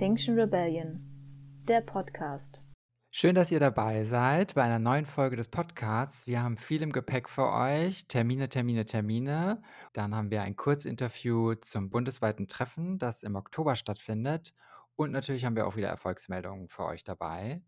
Extinction 0.00 0.40
Rebellion, 0.40 0.98
der 1.68 1.82
Podcast. 1.82 2.62
Schön, 3.10 3.34
dass 3.34 3.52
ihr 3.52 3.60
dabei 3.60 4.04
seid 4.04 4.54
bei 4.54 4.62
einer 4.62 4.78
neuen 4.78 5.04
Folge 5.04 5.36
des 5.36 5.48
Podcasts. 5.48 6.26
Wir 6.26 6.42
haben 6.42 6.56
viel 6.56 6.80
im 6.80 6.90
Gepäck 6.90 7.28
für 7.28 7.52
euch. 7.52 8.08
Termine, 8.08 8.48
Termine, 8.48 8.86
Termine. 8.86 9.60
Dann 9.92 10.14
haben 10.14 10.30
wir 10.30 10.40
ein 10.40 10.56
Kurzinterview 10.56 11.56
zum 11.56 11.90
bundesweiten 11.90 12.48
Treffen, 12.48 12.98
das 12.98 13.22
im 13.22 13.36
Oktober 13.36 13.76
stattfindet. 13.76 14.54
Und 14.96 15.12
natürlich 15.12 15.44
haben 15.44 15.54
wir 15.54 15.66
auch 15.66 15.76
wieder 15.76 15.88
Erfolgsmeldungen 15.88 16.70
für 16.70 16.86
euch 16.86 17.04
dabei. 17.04 17.60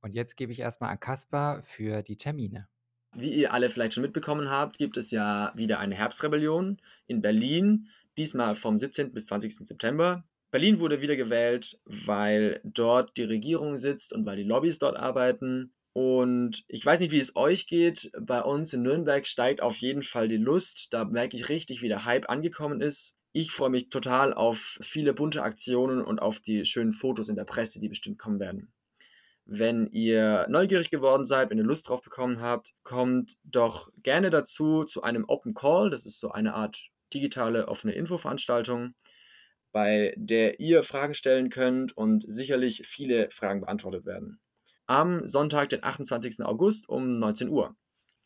Und 0.00 0.14
jetzt 0.14 0.36
gebe 0.36 0.52
ich 0.52 0.60
erstmal 0.60 0.90
an 0.90 1.00
Kaspar 1.00 1.60
für 1.64 2.02
die 2.02 2.16
Termine. 2.16 2.68
Wie 3.16 3.34
ihr 3.34 3.52
alle 3.52 3.68
vielleicht 3.68 3.94
schon 3.94 4.04
mitbekommen 4.04 4.48
habt, 4.48 4.78
gibt 4.78 4.96
es 4.96 5.10
ja 5.10 5.50
wieder 5.56 5.80
eine 5.80 5.96
Herbstrebellion 5.96 6.80
in 7.08 7.20
Berlin, 7.20 7.88
diesmal 8.16 8.54
vom 8.54 8.78
17. 8.78 9.12
bis 9.12 9.26
20. 9.26 9.66
September. 9.66 10.22
Berlin 10.54 10.78
wurde 10.78 11.00
wiedergewählt, 11.00 11.80
weil 11.84 12.60
dort 12.62 13.16
die 13.16 13.24
Regierung 13.24 13.76
sitzt 13.76 14.12
und 14.12 14.24
weil 14.24 14.36
die 14.36 14.44
Lobbys 14.44 14.78
dort 14.78 14.96
arbeiten. 14.96 15.74
Und 15.92 16.62
ich 16.68 16.86
weiß 16.86 17.00
nicht, 17.00 17.10
wie 17.10 17.18
es 17.18 17.34
euch 17.34 17.66
geht. 17.66 18.12
Bei 18.20 18.40
uns 18.40 18.72
in 18.72 18.82
Nürnberg 18.82 19.26
steigt 19.26 19.60
auf 19.60 19.78
jeden 19.78 20.04
Fall 20.04 20.28
die 20.28 20.36
Lust. 20.36 20.92
Da 20.92 21.06
merke 21.06 21.36
ich 21.36 21.48
richtig, 21.48 21.82
wie 21.82 21.88
der 21.88 22.04
Hype 22.04 22.30
angekommen 22.30 22.80
ist. 22.80 23.16
Ich 23.32 23.50
freue 23.50 23.70
mich 23.70 23.88
total 23.88 24.32
auf 24.32 24.78
viele 24.80 25.12
bunte 25.12 25.42
Aktionen 25.42 26.00
und 26.00 26.22
auf 26.22 26.38
die 26.38 26.64
schönen 26.64 26.92
Fotos 26.92 27.28
in 27.28 27.34
der 27.34 27.42
Presse, 27.42 27.80
die 27.80 27.88
bestimmt 27.88 28.20
kommen 28.20 28.38
werden. 28.38 28.72
Wenn 29.46 29.88
ihr 29.88 30.46
neugierig 30.48 30.88
geworden 30.88 31.26
seid, 31.26 31.50
wenn 31.50 31.58
ihr 31.58 31.64
Lust 31.64 31.88
drauf 31.88 32.00
bekommen 32.00 32.40
habt, 32.40 32.72
kommt 32.84 33.38
doch 33.42 33.90
gerne 34.04 34.30
dazu 34.30 34.84
zu 34.84 35.02
einem 35.02 35.24
Open 35.26 35.52
Call. 35.52 35.90
Das 35.90 36.06
ist 36.06 36.20
so 36.20 36.30
eine 36.30 36.54
Art 36.54 36.92
digitale 37.12 37.66
offene 37.66 37.94
Infoveranstaltung, 37.94 38.94
bei 39.74 40.14
der 40.16 40.60
ihr 40.60 40.84
Fragen 40.84 41.14
stellen 41.14 41.50
könnt 41.50 41.96
und 41.96 42.24
sicherlich 42.28 42.86
viele 42.86 43.28
Fragen 43.32 43.60
beantwortet 43.60 44.06
werden. 44.06 44.38
Am 44.86 45.26
Sonntag, 45.26 45.70
den 45.70 45.82
28. 45.82 46.44
August 46.44 46.88
um 46.88 47.18
19 47.18 47.48
Uhr. 47.48 47.74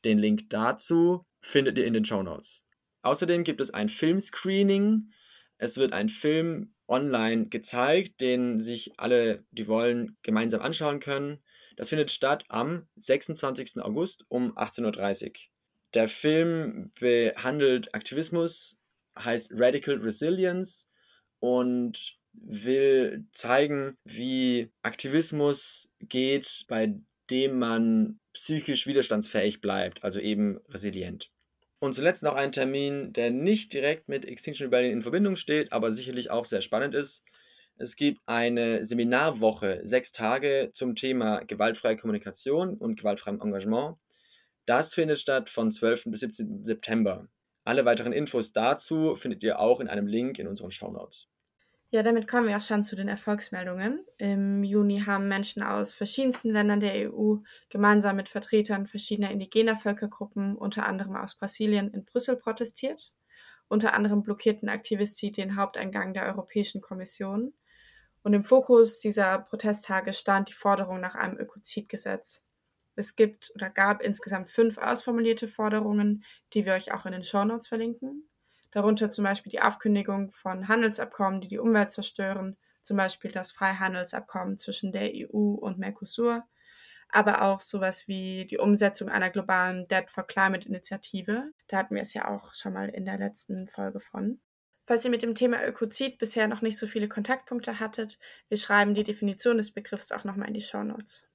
Den 0.04 0.18
Link 0.18 0.50
dazu 0.50 1.24
findet 1.40 1.78
ihr 1.78 1.86
in 1.86 1.94
den 1.94 2.04
Show 2.04 2.22
Notes. 2.22 2.62
Außerdem 3.00 3.44
gibt 3.44 3.62
es 3.62 3.70
ein 3.70 3.88
Filmscreening. 3.88 5.10
Es 5.56 5.78
wird 5.78 5.94
ein 5.94 6.10
Film 6.10 6.74
online 6.86 7.46
gezeigt, 7.46 8.20
den 8.20 8.60
sich 8.60 8.92
alle, 8.98 9.44
die 9.50 9.68
wollen, 9.68 10.18
gemeinsam 10.22 10.60
anschauen 10.60 11.00
können. 11.00 11.38
Das 11.76 11.88
findet 11.88 12.10
statt 12.10 12.44
am 12.48 12.86
26. 12.96 13.80
August 13.80 14.26
um 14.28 14.54
18.30 14.58 15.26
Uhr. 15.28 15.32
Der 15.94 16.08
Film 16.10 16.92
behandelt 17.00 17.94
Aktivismus, 17.94 18.76
heißt 19.18 19.50
Radical 19.54 19.96
Resilience 19.96 20.87
und 21.40 22.16
will 22.32 23.26
zeigen, 23.32 23.96
wie 24.04 24.70
Aktivismus 24.82 25.88
geht, 26.00 26.64
bei 26.68 26.94
dem 27.30 27.58
man 27.58 28.20
psychisch 28.32 28.86
widerstandsfähig 28.86 29.60
bleibt, 29.60 30.04
also 30.04 30.20
eben 30.20 30.58
resilient. 30.68 31.30
Und 31.80 31.94
zuletzt 31.94 32.22
noch 32.22 32.34
ein 32.34 32.52
Termin, 32.52 33.12
der 33.12 33.30
nicht 33.30 33.72
direkt 33.72 34.08
mit 34.08 34.24
Extinction 34.24 34.66
Rebellion 34.66 34.94
in 34.94 35.02
Verbindung 35.02 35.36
steht, 35.36 35.72
aber 35.72 35.92
sicherlich 35.92 36.30
auch 36.30 36.44
sehr 36.44 36.62
spannend 36.62 36.94
ist. 36.94 37.22
Es 37.76 37.94
gibt 37.94 38.20
eine 38.26 38.84
Seminarwoche, 38.84 39.80
sechs 39.84 40.10
Tage 40.10 40.72
zum 40.74 40.96
Thema 40.96 41.44
gewaltfreie 41.44 41.96
Kommunikation 41.96 42.74
und 42.74 42.96
gewaltfreiem 42.96 43.40
Engagement. 43.40 43.96
Das 44.66 44.92
findet 44.94 45.20
statt 45.20 45.48
von 45.48 45.70
12. 45.70 46.04
bis 46.06 46.20
17. 46.20 46.64
September. 46.64 47.28
Alle 47.68 47.84
weiteren 47.84 48.14
Infos 48.14 48.54
dazu 48.54 49.14
findet 49.14 49.42
ihr 49.42 49.58
auch 49.58 49.80
in 49.80 49.88
einem 49.88 50.06
Link 50.06 50.38
in 50.38 50.48
unseren 50.48 50.72
Shownotes. 50.72 51.28
Ja, 51.90 52.02
damit 52.02 52.26
kommen 52.26 52.48
wir 52.48 52.56
auch 52.56 52.62
schon 52.62 52.82
zu 52.82 52.96
den 52.96 53.08
Erfolgsmeldungen. 53.08 54.06
Im 54.16 54.64
Juni 54.64 55.02
haben 55.04 55.28
Menschen 55.28 55.62
aus 55.62 55.92
verschiedensten 55.92 56.48
Ländern 56.48 56.80
der 56.80 57.12
EU 57.12 57.36
gemeinsam 57.68 58.16
mit 58.16 58.30
Vertretern 58.30 58.86
verschiedener 58.86 59.30
indigener 59.30 59.76
Völkergruppen, 59.76 60.56
unter 60.56 60.86
anderem 60.86 61.14
aus 61.14 61.34
Brasilien, 61.34 61.92
in 61.92 62.06
Brüssel 62.06 62.36
protestiert. 62.36 63.12
Unter 63.68 63.92
anderem 63.92 64.22
blockierten 64.22 64.70
Aktivisten 64.70 65.34
den 65.34 65.56
Haupteingang 65.56 66.14
der 66.14 66.24
Europäischen 66.24 66.80
Kommission. 66.80 67.52
Und 68.22 68.32
im 68.32 68.44
Fokus 68.44 68.98
dieser 68.98 69.40
Protesttage 69.40 70.14
stand 70.14 70.48
die 70.48 70.54
Forderung 70.54 71.00
nach 71.00 71.16
einem 71.16 71.36
Ökozidgesetz. 71.36 72.47
Es 72.98 73.16
gibt 73.16 73.52
oder 73.54 73.70
gab 73.70 74.02
insgesamt 74.02 74.50
fünf 74.50 74.78
ausformulierte 74.78 75.48
Forderungen, 75.48 76.24
die 76.52 76.66
wir 76.66 76.74
euch 76.74 76.92
auch 76.92 77.06
in 77.06 77.12
den 77.12 77.24
Shownotes 77.24 77.68
verlinken 77.68 78.28
darunter 78.70 79.10
zum 79.10 79.24
Beispiel 79.24 79.50
die 79.50 79.60
Aufkündigung 79.60 80.32
von 80.32 80.68
Handelsabkommen, 80.68 81.40
die 81.40 81.48
die 81.48 81.58
Umwelt 81.58 81.90
zerstören, 81.90 82.56
zum 82.82 82.96
Beispiel 82.96 83.30
das 83.32 83.52
Freihandelsabkommen 83.52 84.58
zwischen 84.58 84.92
der 84.92 85.10
EU 85.12 85.54
und 85.54 85.78
Mercosur, 85.78 86.44
aber 87.10 87.42
auch 87.42 87.60
sowas 87.60 88.06
wie 88.06 88.46
die 88.46 88.58
Umsetzung 88.58 89.08
einer 89.08 89.30
globalen 89.30 89.88
Debt 89.88 90.10
for 90.10 90.26
Climate 90.26 90.68
Initiative. 90.68 91.50
Da 91.68 91.78
hatten 91.78 91.94
wir 91.94 92.02
es 92.02 92.14
ja 92.14 92.28
auch 92.28 92.54
schon 92.54 92.74
mal 92.74 92.88
in 92.88 93.04
der 93.04 93.18
letzten 93.18 93.66
Folge 93.68 94.00
von. 94.00 94.40
Falls 94.86 95.04
ihr 95.04 95.10
mit 95.10 95.22
dem 95.22 95.34
Thema 95.34 95.66
Ökozid 95.66 96.18
bisher 96.18 96.48
noch 96.48 96.62
nicht 96.62 96.78
so 96.78 96.86
viele 96.86 97.08
Kontaktpunkte 97.08 97.78
hattet, 97.78 98.18
wir 98.48 98.56
schreiben 98.56 98.94
die 98.94 99.04
Definition 99.04 99.58
des 99.58 99.72
Begriffs 99.72 100.12
auch 100.12 100.24
nochmal 100.24 100.48
in 100.48 100.54
die 100.54 100.62
Show 100.62 100.82
Notes. 100.82 101.26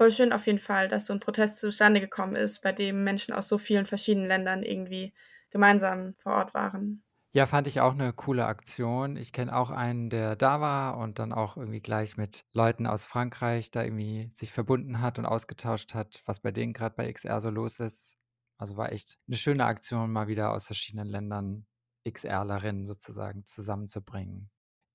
Voll 0.00 0.12
schön 0.12 0.32
auf 0.32 0.46
jeden 0.46 0.58
Fall, 0.58 0.88
dass 0.88 1.04
so 1.04 1.12
ein 1.12 1.20
Protest 1.20 1.58
zustande 1.58 2.00
gekommen 2.00 2.34
ist, 2.34 2.62
bei 2.62 2.72
dem 2.72 3.04
Menschen 3.04 3.34
aus 3.34 3.48
so 3.48 3.58
vielen 3.58 3.84
verschiedenen 3.84 4.26
Ländern 4.26 4.62
irgendwie 4.62 5.12
gemeinsam 5.50 6.14
vor 6.14 6.32
Ort 6.36 6.54
waren. 6.54 7.04
Ja, 7.34 7.44
fand 7.46 7.66
ich 7.66 7.82
auch 7.82 7.92
eine 7.92 8.14
coole 8.14 8.46
Aktion. 8.46 9.16
Ich 9.16 9.34
kenne 9.34 9.54
auch 9.54 9.68
einen, 9.68 10.08
der 10.08 10.36
da 10.36 10.62
war 10.62 10.96
und 10.96 11.18
dann 11.18 11.34
auch 11.34 11.58
irgendwie 11.58 11.82
gleich 11.82 12.16
mit 12.16 12.46
Leuten 12.54 12.86
aus 12.86 13.04
Frankreich 13.04 13.70
da 13.70 13.84
irgendwie 13.84 14.30
sich 14.34 14.50
verbunden 14.52 15.02
hat 15.02 15.18
und 15.18 15.26
ausgetauscht 15.26 15.92
hat, 15.92 16.22
was 16.24 16.40
bei 16.40 16.50
denen 16.50 16.72
gerade 16.72 16.94
bei 16.96 17.12
XR 17.12 17.42
so 17.42 17.50
los 17.50 17.78
ist. 17.78 18.16
Also 18.56 18.78
war 18.78 18.90
echt 18.92 19.18
eine 19.28 19.36
schöne 19.36 19.66
Aktion, 19.66 20.10
mal 20.10 20.28
wieder 20.28 20.50
aus 20.52 20.64
verschiedenen 20.64 21.08
Ländern 21.08 21.66
XRlerinnen 22.08 22.86
sozusagen 22.86 23.44
zusammenzubringen. 23.44 24.50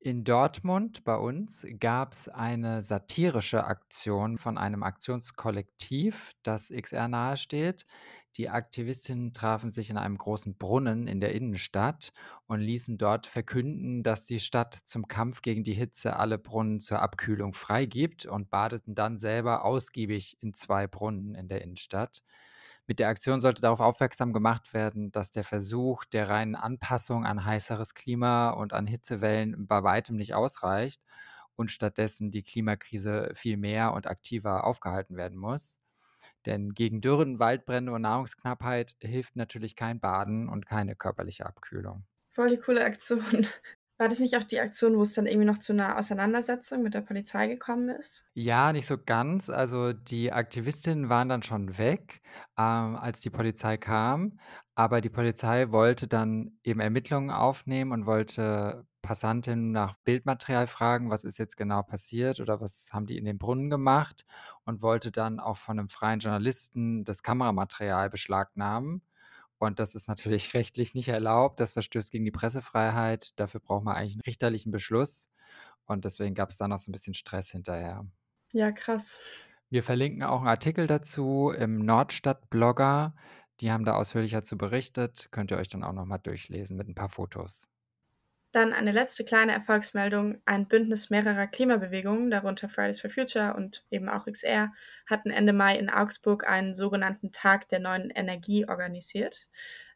In 0.05 0.23
Dortmund 0.23 1.03
bei 1.03 1.15
uns 1.15 1.65
gab 1.79 2.13
es 2.13 2.29
eine 2.29 2.83
satirische 2.83 3.63
Aktion 3.63 4.37
von 4.37 4.55
einem 4.55 4.83
Aktionskollektiv, 4.83 6.33
das 6.43 6.69
XR 6.69 7.07
nahesteht. 7.07 7.87
Die 8.37 8.49
Aktivistinnen 8.49 9.33
trafen 9.33 9.71
sich 9.71 9.89
in 9.89 9.97
einem 9.97 10.19
großen 10.19 10.57
Brunnen 10.59 11.07
in 11.07 11.21
der 11.21 11.33
Innenstadt 11.33 12.13
und 12.45 12.59
ließen 12.59 12.99
dort 12.99 13.25
verkünden, 13.25 14.03
dass 14.03 14.27
die 14.27 14.39
Stadt 14.39 14.75
zum 14.75 15.07
Kampf 15.07 15.41
gegen 15.41 15.63
die 15.63 15.73
Hitze 15.73 16.17
alle 16.17 16.37
Brunnen 16.37 16.81
zur 16.81 17.01
Abkühlung 17.01 17.53
freigibt 17.53 18.27
und 18.27 18.51
badeten 18.51 18.93
dann 18.93 19.17
selber 19.17 19.65
ausgiebig 19.65 20.37
in 20.39 20.53
zwei 20.53 20.85
Brunnen 20.85 21.33
in 21.33 21.47
der 21.47 21.63
Innenstadt. 21.63 22.21
Mit 22.87 22.99
der 22.99 23.09
Aktion 23.09 23.41
sollte 23.41 23.61
darauf 23.61 23.79
aufmerksam 23.79 24.31
gemacht 24.31 24.73
werden, 24.73 25.11
dass 25.11 25.31
der 25.31 25.43
Versuch 25.43 26.05
der 26.05 26.29
reinen 26.29 26.55
Anpassung 26.55 27.25
an 27.25 27.43
heißeres 27.45 27.95
Klima 27.95 28.51
und 28.51 28.73
an 28.73 28.85
Hitzewellen 28.85 29.65
bei 29.67 29.83
weitem 29.83 30.15
nicht 30.17 30.35
ausreicht 30.35 31.01
und 31.55 31.71
stattdessen 31.71 32.31
die 32.31 32.43
Klimakrise 32.43 33.31
viel 33.33 33.57
mehr 33.57 33.93
und 33.93 34.07
aktiver 34.07 34.65
aufgehalten 34.65 35.17
werden 35.17 35.37
muss. 35.37 35.81
Denn 36.45 36.73
gegen 36.73 37.01
Dürren, 37.01 37.39
Waldbrände 37.39 37.91
und 37.91 38.03
Nahrungsknappheit 38.03 38.95
hilft 39.01 39.35
natürlich 39.35 39.75
kein 39.75 39.99
Baden 39.99 40.47
und 40.47 40.65
keine 40.67 40.95
körperliche 40.95 41.45
Abkühlung. 41.45 42.05
Voll 42.33 42.49
die 42.49 42.57
coole 42.57 42.83
Aktion. 42.83 43.47
War 43.97 44.07
das 44.07 44.19
nicht 44.19 44.37
auch 44.37 44.43
die 44.43 44.61
Aktion, 44.61 44.95
wo 44.97 45.01
es 45.01 45.11
dann 45.13 45.25
irgendwie 45.25 45.47
noch 45.47 45.57
zu 45.57 45.73
einer 45.73 45.97
Auseinandersetzung 45.97 46.81
mit 46.81 46.93
der 46.93 47.01
Polizei 47.01 47.47
gekommen 47.47 47.89
ist? 47.89 48.25
Ja, 48.37 48.73
nicht 48.73 48.85
so 48.85 48.97
ganz. 48.97 49.49
Also 49.49 49.93
die 49.93 50.31
Aktivistinnen 50.33 51.07
waren 51.09 51.29
dann 51.29 51.41
schon 51.41 51.77
weg, 51.77 52.21
ähm, 52.57 52.95
als 52.97 53.21
die 53.21 53.29
Polizei 53.29 53.77
kam. 53.77 54.39
Aber 54.75 54.99
die 54.99 55.09
Polizei 55.09 55.71
wollte 55.71 56.07
dann 56.09 56.59
eben 56.63 56.81
Ermittlungen 56.81 57.29
aufnehmen 57.31 57.93
und 57.93 58.05
wollte 58.05 58.85
Passantinnen 59.01 59.71
nach 59.71 59.93
Bildmaterial 60.03 60.67
fragen, 60.67 61.09
was 61.09 61.23
ist 61.23 61.37
jetzt 61.39 61.55
genau 61.55 61.81
passiert 61.83 62.41
oder 62.41 62.59
was 62.59 62.89
haben 62.91 63.05
die 63.05 63.17
in 63.17 63.23
den 63.23 63.37
Brunnen 63.37 63.69
gemacht 63.69 64.25
und 64.65 64.81
wollte 64.81 65.11
dann 65.13 65.39
auch 65.39 65.55
von 65.55 65.79
einem 65.79 65.87
freien 65.87 66.19
Journalisten 66.19 67.05
das 67.05 67.23
Kameramaterial 67.23 68.09
beschlagnahmen. 68.09 69.01
Und 69.57 69.79
das 69.79 69.95
ist 69.95 70.07
natürlich 70.07 70.53
rechtlich 70.53 70.93
nicht 70.93 71.09
erlaubt. 71.09 71.59
Das 71.59 71.73
verstößt 71.73 72.11
gegen 72.11 72.25
die 72.25 72.31
Pressefreiheit. 72.31 73.39
Dafür 73.39 73.59
braucht 73.61 73.83
man 73.83 73.95
eigentlich 73.95 74.15
einen 74.15 74.21
richterlichen 74.21 74.71
Beschluss. 74.71 75.29
Und 75.85 76.05
deswegen 76.05 76.35
gab 76.35 76.49
es 76.49 76.57
da 76.57 76.67
noch 76.67 76.79
so 76.79 76.89
ein 76.89 76.93
bisschen 76.93 77.13
Stress 77.13 77.51
hinterher. 77.51 78.05
Ja, 78.53 78.71
krass. 78.71 79.19
Wir 79.69 79.83
verlinken 79.83 80.23
auch 80.23 80.39
einen 80.39 80.47
Artikel 80.47 80.87
dazu 80.87 81.51
im 81.55 81.77
Nordstadt-Blogger. 81.85 83.15
Die 83.61 83.71
haben 83.71 83.85
da 83.85 83.95
ausführlicher 83.95 84.43
zu 84.43 84.57
berichtet. 84.57 85.29
Könnt 85.31 85.51
ihr 85.51 85.57
euch 85.57 85.69
dann 85.69 85.83
auch 85.83 85.93
nochmal 85.93 86.19
durchlesen 86.19 86.77
mit 86.77 86.87
ein 86.87 86.95
paar 86.95 87.09
Fotos. 87.09 87.67
Dann 88.55 88.71
eine 88.71 88.93
letzte 88.93 89.25
kleine 89.25 89.51
Erfolgsmeldung. 89.51 90.41
Ein 90.45 90.69
Bündnis 90.69 91.09
mehrerer 91.09 91.45
Klimabewegungen, 91.45 92.31
darunter 92.31 92.69
Fridays 92.69 93.01
for 93.01 93.09
Future 93.09 93.53
und 93.53 93.83
eben 93.91 94.07
auch 94.07 94.27
XR, 94.27 94.71
hatten 95.05 95.29
Ende 95.29 95.51
Mai 95.51 95.77
in 95.77 95.89
Augsburg 95.89 96.47
einen 96.47 96.73
sogenannten 96.73 97.33
Tag 97.33 97.67
der 97.67 97.81
neuen 97.81 98.11
Energie 98.11 98.65
organisiert. 98.65 99.49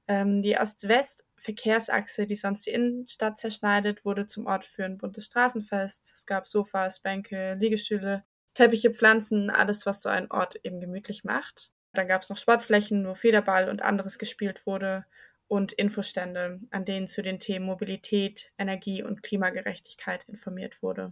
Ähm, 0.10 0.42
die 0.42 0.58
Ost-West 0.58 1.24
Verkehrsachse, 1.38 2.28
die 2.28 2.36
sonst 2.36 2.66
die 2.66 2.72
Innenstadt 2.72 3.40
zerschneidet, 3.40 4.04
wurde 4.04 4.28
zum 4.28 4.46
Ort 4.46 4.66
für 4.66 4.84
ein 4.84 4.98
buntes 4.98 5.28
Straßenfest. 5.28 6.12
Es 6.14 6.26
gab 6.26 6.46
Sofas, 6.46 7.00
Bänke, 7.00 7.54
Liegestühle, 7.54 8.26
Teppiche, 8.56 8.92
Pflanzen, 8.92 9.50
alles, 9.50 9.86
was 9.86 10.02
so 10.02 10.10
einen 10.10 10.30
Ort 10.32 10.58
eben 10.64 10.82
gemütlich 10.82 11.24
macht. 11.24 11.72
Dann 11.94 12.10
gab 12.10 12.24
es 12.24 12.30
noch 12.30 12.36
Sportflächen, 12.36 13.08
wo 13.08 13.14
Federball 13.14 13.70
und 13.70 13.82
anderes 13.82 14.20
gespielt 14.20 14.66
wurde 14.66 15.06
und 15.50 15.74
Infostände, 15.74 16.60
an 16.70 16.86
denen 16.86 17.08
zu 17.08 17.22
den 17.22 17.40
Themen 17.40 17.66
Mobilität, 17.66 18.52
Energie 18.58 19.04
und 19.04 19.24
Klimagerechtigkeit 19.24 20.24
informiert 20.26 20.82
wurde. 20.82 21.12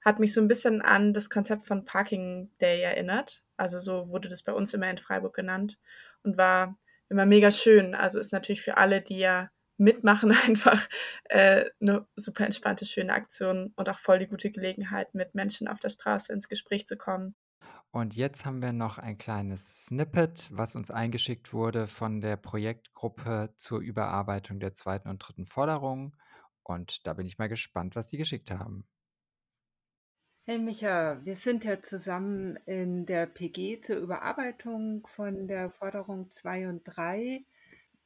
Hat 0.00 0.20
mich 0.20 0.32
so 0.32 0.40
ein 0.40 0.48
bisschen 0.48 0.80
an 0.80 1.12
das 1.12 1.28
Konzept 1.28 1.66
von 1.66 1.84
Parking 1.84 2.50
Day 2.60 2.80
erinnert. 2.80 3.42
Also 3.56 3.80
so 3.80 4.08
wurde 4.08 4.28
das 4.28 4.42
bei 4.42 4.52
uns 4.52 4.72
immer 4.74 4.88
in 4.88 4.98
Freiburg 4.98 5.34
genannt 5.34 5.78
und 6.22 6.38
war 6.38 6.78
immer 7.08 7.26
mega 7.26 7.50
schön. 7.50 7.96
Also 7.96 8.20
ist 8.20 8.32
natürlich 8.32 8.62
für 8.62 8.76
alle, 8.76 9.02
die 9.02 9.18
ja 9.18 9.50
mitmachen, 9.76 10.30
einfach 10.46 10.88
äh, 11.24 11.64
eine 11.80 12.06
super 12.14 12.46
entspannte, 12.46 12.84
schöne 12.84 13.12
Aktion 13.12 13.72
und 13.74 13.88
auch 13.88 13.98
voll 13.98 14.20
die 14.20 14.28
gute 14.28 14.52
Gelegenheit, 14.52 15.14
mit 15.14 15.34
Menschen 15.34 15.66
auf 15.66 15.80
der 15.80 15.88
Straße 15.88 16.32
ins 16.32 16.48
Gespräch 16.48 16.86
zu 16.86 16.96
kommen. 16.96 17.34
Und 17.94 18.16
jetzt 18.16 18.46
haben 18.46 18.62
wir 18.62 18.72
noch 18.72 18.96
ein 18.96 19.18
kleines 19.18 19.84
Snippet, 19.84 20.48
was 20.50 20.76
uns 20.76 20.90
eingeschickt 20.90 21.52
wurde 21.52 21.86
von 21.86 22.22
der 22.22 22.38
Projektgruppe 22.38 23.52
zur 23.58 23.80
Überarbeitung 23.80 24.60
der 24.60 24.72
zweiten 24.72 25.10
und 25.10 25.18
dritten 25.18 25.44
Forderung. 25.44 26.16
Und 26.62 27.06
da 27.06 27.12
bin 27.12 27.26
ich 27.26 27.36
mal 27.36 27.50
gespannt, 27.50 27.94
was 27.94 28.06
die 28.06 28.16
geschickt 28.16 28.50
haben. 28.50 28.86
Hey 30.44 30.58
Micha, 30.58 31.20
wir 31.22 31.36
sind 31.36 31.64
ja 31.64 31.82
zusammen 31.82 32.56
in 32.64 33.04
der 33.04 33.26
PG 33.26 33.82
zur 33.82 33.96
Überarbeitung 33.96 35.06
von 35.06 35.46
der 35.46 35.68
Forderung 35.68 36.30
2 36.30 36.70
und 36.70 36.84
3 36.84 37.44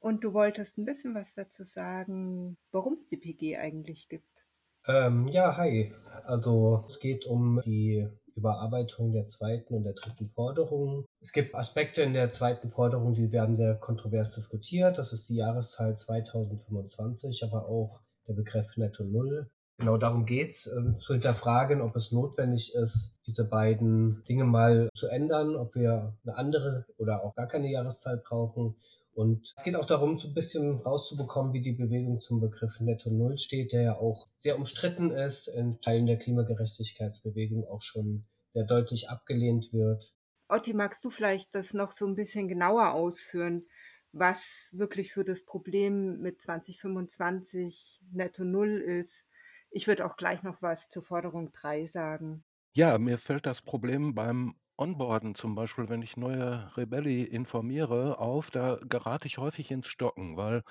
und 0.01 0.25
du 0.25 0.35
wolltest 0.35 0.79
ein 0.79 0.85
bisschen 0.85 1.15
was 1.15 1.35
dazu 1.35 1.63
sagen, 1.63 2.57
warum 2.73 2.95
es 2.95 3.07
die 3.07 3.19
PG 3.19 3.57
eigentlich 3.57 4.09
gibt. 4.09 4.45
Ähm, 4.89 5.29
ja, 5.29 5.57
hi. 5.57 5.95
Also 6.25 6.85
es 6.89 6.99
geht 6.99 7.25
um 7.25 7.61
die 7.65 8.09
Überarbeitung 8.37 9.13
der 9.13 9.27
zweiten 9.27 9.75
und 9.75 9.85
der 9.85 9.95
dritten 9.95 10.29
Forderung. 10.29 11.07
Es 11.21 11.33
gibt 11.33 11.55
Aspekte 11.55 12.03
in 12.03 12.13
der 12.13 12.33
zweiten 12.33 12.71
Forderung, 12.71 13.15
die 13.15 13.33
werden 13.33 13.57
sehr 13.57 13.75
kontrovers 13.75 14.35
diskutiert. 14.35 14.99
Das 14.99 15.13
ist 15.13 15.29
die 15.29 15.37
Jahreszahl 15.37 15.97
2025, 15.97 17.43
aber 17.45 17.67
auch 17.69 18.01
der 18.29 18.35
Begriff 18.35 18.77
Netto 18.77 19.05
Null. 19.05 19.51
Genau 19.79 19.99
darum 19.99 20.25
geht's, 20.25 20.67
äh, 20.67 20.99
zu 20.99 21.13
hinterfragen, 21.13 21.83
ob 21.83 21.95
es 21.97 22.11
notwendig 22.11 22.75
ist, 22.75 23.15
diese 23.27 23.45
beiden 23.45 24.25
Dinge 24.25 24.45
mal 24.45 24.89
zu 24.95 25.09
ändern, 25.09 25.55
ob 25.55 25.75
wir 25.75 26.17
eine 26.25 26.37
andere 26.37 26.87
oder 26.97 27.23
auch 27.23 27.35
gar 27.35 27.47
keine 27.47 27.71
Jahreszahl 27.71 28.17
brauchen. 28.17 28.77
Und 29.17 29.55
es 29.57 29.65
geht 29.65 29.77
auch 29.77 29.87
darum, 29.87 30.19
so 30.19 30.29
ein 30.29 30.35
bisschen 30.35 30.83
rauszubekommen, 30.83 31.55
wie 31.55 31.63
die 31.63 31.73
Bewegung 31.73 32.21
zum 32.21 32.39
Begriff 32.39 32.81
Netto 32.81 33.11
Null 33.11 33.39
steht, 33.39 33.73
der 33.73 33.83
ja 33.83 33.97
auch 33.97 34.29
sehr 34.39 34.59
umstritten 34.59 35.11
ist, 35.11 35.49
in 35.49 35.81
Teilen 35.81 36.05
der 36.05 36.19
Klimagerechtigkeitsbewegung 36.19 37.67
auch 37.67 37.81
schon 37.81 38.27
sehr 38.53 38.65
deutlich 38.65 39.09
abgelehnt 39.09 39.73
wird. 39.73 40.15
Otti, 40.49 40.75
magst 40.75 41.03
du 41.03 41.09
vielleicht 41.09 41.55
das 41.55 41.73
noch 41.73 41.93
so 41.93 42.07
ein 42.07 42.15
bisschen 42.15 42.47
genauer 42.47 42.93
ausführen, 42.93 43.67
was 44.13 44.69
wirklich 44.73 45.15
so 45.15 45.23
das 45.23 45.47
Problem 45.47 46.19
mit 46.21 46.43
2025 46.43 48.03
Netto 48.13 48.45
Null 48.45 48.83
ist? 48.83 49.25
Ich 49.71 49.87
würde 49.87 50.05
auch 50.05 50.19
gleich 50.19 50.43
noch 50.43 50.61
was 50.61 50.91
zur 50.91 51.03
Forderung 51.03 51.53
3 51.53 51.87
sagen. 51.87 52.45
Ja, 52.75 52.99
mir 52.99 53.17
fällt 53.17 53.47
das 53.47 53.63
Problem 53.63 54.15
beim 54.15 54.57
Onboarden 54.79 55.35
zum 55.35 55.55
Beispiel, 55.55 55.89
wenn 55.89 56.03
ich 56.03 56.17
neue 56.17 56.71
Rebelli 56.77 57.23
informiere, 57.23 58.19
auf, 58.19 58.51
da 58.51 58.79
gerate 58.89 59.27
ich 59.27 59.39
häufig 59.39 59.71
ins 59.71 59.87
Stocken, 59.89 60.37
weil 60.37 60.63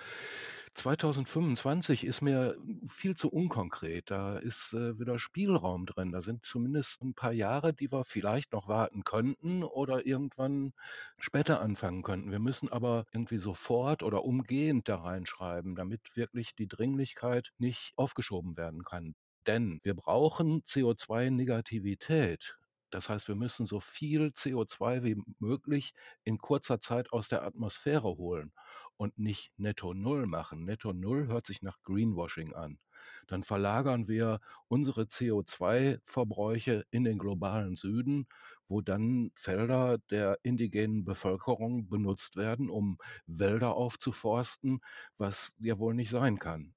2025 0.76 2.04
ist 2.04 2.22
mir 2.22 2.56
viel 2.88 3.16
zu 3.16 3.30
unkonkret. 3.30 4.12
Da 4.12 4.38
ist 4.38 4.74
äh, 4.74 5.00
wieder 5.00 5.18
Spielraum 5.20 5.86
drin. 5.86 6.12
Da 6.12 6.22
sind 6.22 6.46
zumindest 6.46 7.02
ein 7.02 7.14
paar 7.16 7.32
Jahre, 7.32 7.74
die 7.74 7.92
wir 7.92 8.04
vielleicht 8.06 8.52
noch 8.54 8.68
warten 8.68 9.04
könnten 9.04 9.64
oder 9.64 10.06
irgendwann 10.06 10.74
später 11.18 11.62
anfangen 11.62 12.04
könnten. 12.04 12.32
Wir 12.32 12.40
müssen 12.40 12.70
aber 12.70 13.06
irgendwie 13.14 13.38
sofort 13.40 14.04
oder 14.04 14.24
umgehend 14.26 14.88
da 14.90 14.98
reinschreiben, 14.98 15.76
damit 15.76 16.16
wirklich 16.16 16.56
die 16.56 16.68
Dringlichkeit 16.68 17.52
nicht 17.58 17.94
aufgeschoben 17.96 18.58
werden 18.58 18.84
kann. 18.84 19.16
Denn 19.48 19.80
wir 19.84 19.96
brauchen 19.96 20.64
CO2-Negativität. 20.64 22.56
Das 22.96 23.10
heißt, 23.10 23.28
wir 23.28 23.36
müssen 23.36 23.66
so 23.66 23.80
viel 23.82 24.32
CO2 24.34 25.04
wie 25.04 25.18
möglich 25.40 25.94
in 26.24 26.38
kurzer 26.38 26.80
Zeit 26.80 27.12
aus 27.12 27.28
der 27.28 27.44
Atmosphäre 27.44 28.08
holen 28.18 28.54
und 28.96 29.18
nicht 29.20 29.52
netto 29.58 29.94
Null 29.94 30.28
machen. 30.28 30.64
Netto 30.64 30.94
Null 30.94 31.28
hört 31.28 31.46
sich 31.46 31.62
nach 31.62 31.78
Greenwashing 31.84 32.54
an. 32.54 32.80
Dann 33.28 33.44
verlagern 33.44 34.08
wir 34.08 34.40
unsere 34.70 35.08
CO2-Verbräuche 35.10 36.86
in 36.90 37.04
den 37.04 37.18
globalen 37.18 37.76
Süden, 37.76 38.28
wo 38.70 38.80
dann 38.80 39.32
Felder 39.36 39.98
der 40.10 40.40
indigenen 40.44 41.04
Bevölkerung 41.04 41.90
benutzt 41.90 42.38
werden, 42.38 42.70
um 42.70 42.98
Wälder 43.26 43.76
aufzuforsten, 43.76 44.80
was 45.18 45.54
ja 45.60 45.78
wohl 45.80 45.94
nicht 45.96 46.12
sein 46.12 46.40
kann. 46.40 46.74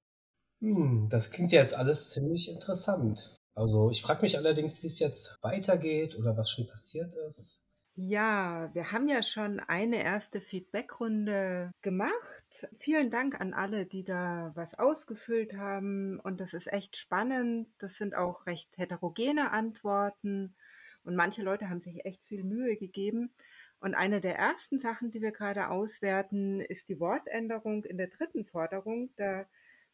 Hm, 0.61 1.09
das 1.09 1.31
klingt 1.31 1.51
ja 1.51 1.59
jetzt 1.59 1.73
alles 1.75 2.11
ziemlich 2.11 2.49
interessant. 2.49 3.35
Also 3.55 3.89
ich 3.91 4.01
frage 4.01 4.21
mich 4.21 4.37
allerdings, 4.37 4.81
wie 4.83 4.87
es 4.87 4.99
jetzt 4.99 5.37
weitergeht 5.41 6.17
oder 6.17 6.37
was 6.37 6.49
schon 6.49 6.67
passiert 6.67 7.13
ist. 7.29 7.61
Ja, 8.01 8.69
wir 8.73 8.93
haben 8.93 9.09
ja 9.09 9.21
schon 9.21 9.59
eine 9.59 10.01
erste 10.01 10.39
Feedbackrunde 10.39 11.73
gemacht. 11.81 12.69
Vielen 12.79 13.11
Dank 13.11 13.41
an 13.41 13.53
alle, 13.53 13.85
die 13.85 14.05
da 14.05 14.53
was 14.55 14.73
ausgefüllt 14.73 15.57
haben. 15.57 16.17
Und 16.21 16.39
das 16.39 16.53
ist 16.53 16.71
echt 16.71 16.95
spannend. 16.95 17.67
Das 17.77 17.95
sind 17.95 18.15
auch 18.15 18.45
recht 18.45 18.77
heterogene 18.77 19.51
Antworten. 19.51 20.55
Und 21.03 21.17
manche 21.17 21.41
Leute 21.41 21.69
haben 21.69 21.81
sich 21.81 22.05
echt 22.05 22.23
viel 22.23 22.45
Mühe 22.45 22.77
gegeben. 22.77 23.33
Und 23.81 23.95
eine 23.95 24.21
der 24.21 24.37
ersten 24.37 24.79
Sachen, 24.79 25.11
die 25.11 25.21
wir 25.21 25.33
gerade 25.33 25.69
auswerten, 25.69 26.61
ist 26.61 26.87
die 26.87 27.01
Wortänderung 27.01 27.83
in 27.83 27.97
der 27.97 28.07
dritten 28.07 28.45
Forderung. 28.45 29.09
Da 29.17 29.45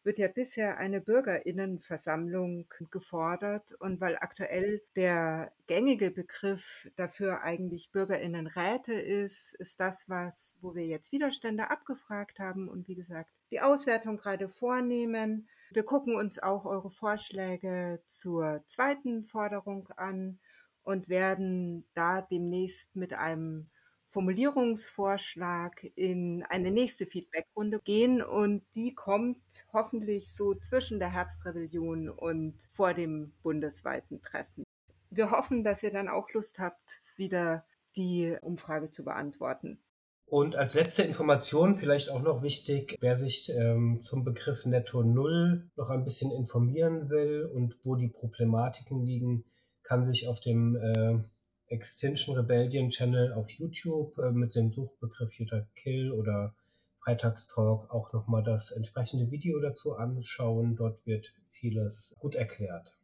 wird 0.06 0.20
ja 0.20 0.28
bisher 0.28 0.78
eine 0.78 1.02
Bürgerinnenversammlung 1.02 2.68
gefordert. 2.92 3.74
Und 3.80 4.00
weil 4.00 4.16
aktuell 4.16 4.82
der 4.96 5.52
gängige 5.66 6.12
Begriff 6.12 6.88
dafür 6.96 7.42
eigentlich 7.42 7.92
Bürgerinnenräte 7.92 8.94
ist, 8.94 9.56
ist 9.56 9.80
das 9.80 10.08
was, 10.08 10.58
wo 10.62 10.76
wir 10.76 10.86
jetzt 10.86 11.12
Widerstände 11.12 11.72
abgefragt 11.72 12.40
haben 12.40 12.70
und 12.70 12.88
wie 12.88 12.96
gesagt, 12.96 13.32
die 13.52 13.62
Auswertung 13.62 14.18
gerade 14.18 14.48
vornehmen. 14.48 15.50
Wir 15.72 15.84
gucken 15.84 16.16
uns 16.16 16.38
auch 16.38 16.66
eure 16.66 16.92
Vorschläge 16.92 18.00
zur 18.06 18.64
zweiten 18.68 19.24
Forderung 19.24 19.90
an 19.98 20.40
und 20.84 21.10
werden 21.10 21.86
da 21.96 22.22
demnächst 22.22 22.96
mit 22.96 23.14
einem 23.14 23.72
Formulierungsvorschlag 24.16 25.92
in 25.96 26.46
eine 26.48 26.72
nächste 26.72 27.06
Feedbackrunde 27.06 27.82
gehen 27.84 28.22
und 28.22 28.64
die 28.74 28.96
kommt 28.96 29.44
hoffentlich 29.74 30.34
so 30.34 30.54
zwischen 30.56 31.00
der 31.00 31.12
Herbstrebellion 31.12 32.08
und 32.08 32.56
vor 32.72 32.94
dem 32.94 33.34
bundesweiten 33.44 34.22
Treffen. 34.22 34.64
Wir 35.10 35.32
hoffen, 35.32 35.66
dass 35.66 35.84
ihr 35.84 35.92
dann 35.92 36.08
auch 36.08 36.30
Lust 36.32 36.60
habt, 36.60 37.02
wieder 37.18 37.66
die 37.98 38.38
Umfrage 38.40 38.90
zu 38.90 39.04
beantworten. 39.04 39.80
Und 40.28 40.56
als 40.56 40.76
letzte 40.76 41.04
Information 41.04 41.76
vielleicht 41.76 42.10
auch 42.10 42.22
noch 42.22 42.42
wichtig, 42.42 42.96
wer 43.02 43.18
sich 43.18 43.50
ähm, 43.50 44.00
zum 44.06 44.24
Begriff 44.24 44.66
Netto 44.66 45.04
Null 45.04 45.70
noch 45.76 45.90
ein 45.90 46.06
bisschen 46.06 46.32
informieren 46.32 47.10
will 47.10 47.50
und 47.54 47.78
wo 47.84 47.96
die 47.96 48.08
Problematiken 48.08 49.04
liegen, 49.04 49.44
kann 49.84 50.06
sich 50.06 50.30
auf 50.30 50.40
dem 50.40 50.78
äh, 50.78 51.20
Extinction 51.68 52.36
Rebellion 52.36 52.90
Channel 52.90 53.34
auf 53.34 53.50
YouTube 53.50 54.18
äh, 54.18 54.32
mit 54.32 54.56
dem 54.56 54.72
Suchbegriff 54.72 55.34
Utah 55.40 55.66
Kill 55.76 56.12
oder 56.12 56.56
Freitagstalk 57.04 57.92
auch 57.92 58.14
nochmal 58.14 58.44
das 58.44 58.72
entsprechende 58.72 59.30
Video 59.32 59.60
dazu 59.60 59.96
anschauen. 59.96 60.76
Dort 60.76 61.06
wird 61.06 61.34
vieles 61.52 62.16
gut 62.20 62.36
erklärt. 62.36 62.96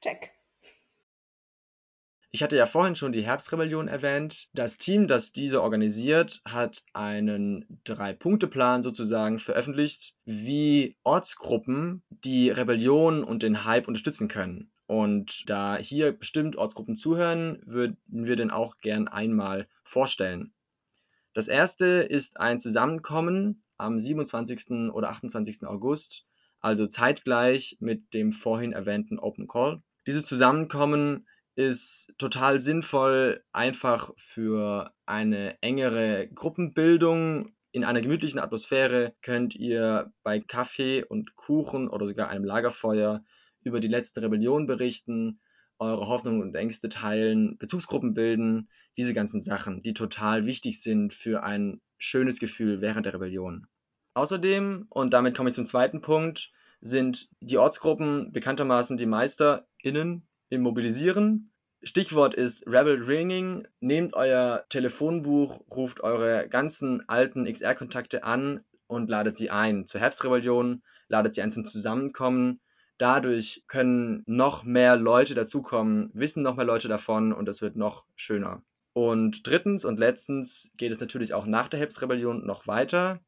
Check. 0.00 0.32
Ich 2.34 2.42
hatte 2.42 2.56
ja 2.56 2.64
vorhin 2.64 2.96
schon 2.96 3.12
die 3.12 3.26
Herbstrebellion 3.26 3.88
erwähnt. 3.88 4.48
Das 4.54 4.78
Team, 4.78 5.06
das 5.06 5.32
diese 5.32 5.60
organisiert, 5.60 6.40
hat 6.46 6.82
einen 6.94 7.66
Drei-Punkte-Plan 7.84 8.82
sozusagen 8.82 9.38
veröffentlicht, 9.38 10.14
wie 10.24 10.96
Ortsgruppen 11.02 12.02
die 12.08 12.48
Rebellion 12.48 13.22
und 13.22 13.42
den 13.42 13.66
Hype 13.66 13.86
unterstützen 13.86 14.28
können. 14.28 14.71
Und 14.86 15.44
da 15.46 15.76
hier 15.76 16.12
bestimmt 16.12 16.56
Ortsgruppen 16.56 16.96
zuhören, 16.96 17.62
würden 17.64 17.96
wir 18.06 18.36
den 18.36 18.50
auch 18.50 18.78
gern 18.78 19.08
einmal 19.08 19.68
vorstellen. 19.84 20.52
Das 21.34 21.48
erste 21.48 21.86
ist 21.86 22.38
ein 22.38 22.60
Zusammenkommen 22.60 23.62
am 23.78 23.98
27. 23.98 24.92
oder 24.92 25.10
28. 25.10 25.66
August, 25.66 26.26
also 26.60 26.86
zeitgleich 26.86 27.76
mit 27.80 28.12
dem 28.12 28.32
vorhin 28.32 28.72
erwähnten 28.72 29.18
Open 29.18 29.48
Call. 29.48 29.82
Dieses 30.06 30.26
Zusammenkommen 30.26 31.26
ist 31.54 32.12
total 32.18 32.60
sinnvoll, 32.60 33.42
einfach 33.52 34.12
für 34.16 34.92
eine 35.06 35.60
engere 35.62 36.28
Gruppenbildung 36.28 37.52
In 37.74 37.84
einer 37.84 38.02
gemütlichen 38.02 38.38
Atmosphäre 38.38 39.14
könnt 39.22 39.54
ihr 39.54 40.12
bei 40.22 40.40
Kaffee 40.40 41.04
und 41.04 41.36
Kuchen 41.36 41.88
oder 41.88 42.06
sogar 42.06 42.28
einem 42.28 42.44
Lagerfeuer 42.44 43.24
über 43.64 43.80
die 43.80 43.88
letzten 43.88 44.20
Rebellionen 44.20 44.66
berichten, 44.66 45.40
eure 45.78 46.06
Hoffnungen 46.06 46.42
und 46.42 46.54
Ängste 46.54 46.88
teilen, 46.88 47.58
Bezugsgruppen 47.58 48.14
bilden, 48.14 48.68
diese 48.96 49.14
ganzen 49.14 49.40
Sachen, 49.40 49.82
die 49.82 49.94
total 49.94 50.46
wichtig 50.46 50.82
sind 50.82 51.14
für 51.14 51.42
ein 51.42 51.80
schönes 51.98 52.38
Gefühl 52.38 52.80
während 52.80 53.06
der 53.06 53.14
Rebellion. 53.14 53.66
Außerdem, 54.14 54.86
und 54.90 55.12
damit 55.12 55.36
komme 55.36 55.50
ich 55.50 55.56
zum 55.56 55.66
zweiten 55.66 56.00
Punkt, 56.00 56.52
sind 56.80 57.28
die 57.40 57.58
Ortsgruppen 57.58 58.32
bekanntermaßen 58.32 58.96
die 58.96 59.06
MeisterInnen 59.06 60.26
im 60.50 60.62
Mobilisieren 60.62 61.52
Stichwort 61.84 62.34
ist 62.34 62.64
Rebel 62.68 63.02
Ringing. 63.02 63.66
Nehmt 63.80 64.14
euer 64.14 64.64
Telefonbuch, 64.68 65.64
ruft 65.68 66.00
eure 66.00 66.48
ganzen 66.48 67.08
alten 67.08 67.44
XR-Kontakte 67.44 68.22
an 68.22 68.60
und 68.86 69.10
ladet 69.10 69.36
sie 69.36 69.50
ein 69.50 69.88
zur 69.88 70.00
Herbstrebellion, 70.00 70.82
ladet 71.08 71.34
sie 71.34 71.42
ein 71.42 71.50
zum 71.50 71.66
Zusammenkommen. 71.66 72.60
Dadurch 73.02 73.64
können 73.66 74.22
noch 74.26 74.62
mehr 74.62 74.94
Leute 74.94 75.34
dazukommen, 75.34 76.10
wissen 76.14 76.44
noch 76.44 76.54
mehr 76.54 76.64
Leute 76.64 76.86
davon 76.86 77.32
und 77.32 77.48
es 77.48 77.60
wird 77.60 77.74
noch 77.74 78.04
schöner. 78.14 78.62
Und 78.92 79.44
drittens 79.44 79.84
und 79.84 79.98
letztens 79.98 80.70
geht 80.76 80.92
es 80.92 81.00
natürlich 81.00 81.34
auch 81.34 81.44
nach 81.44 81.66
der 81.66 81.80
Herbstrebellion 81.80 82.46
noch 82.46 82.68
weiter. 82.68 83.18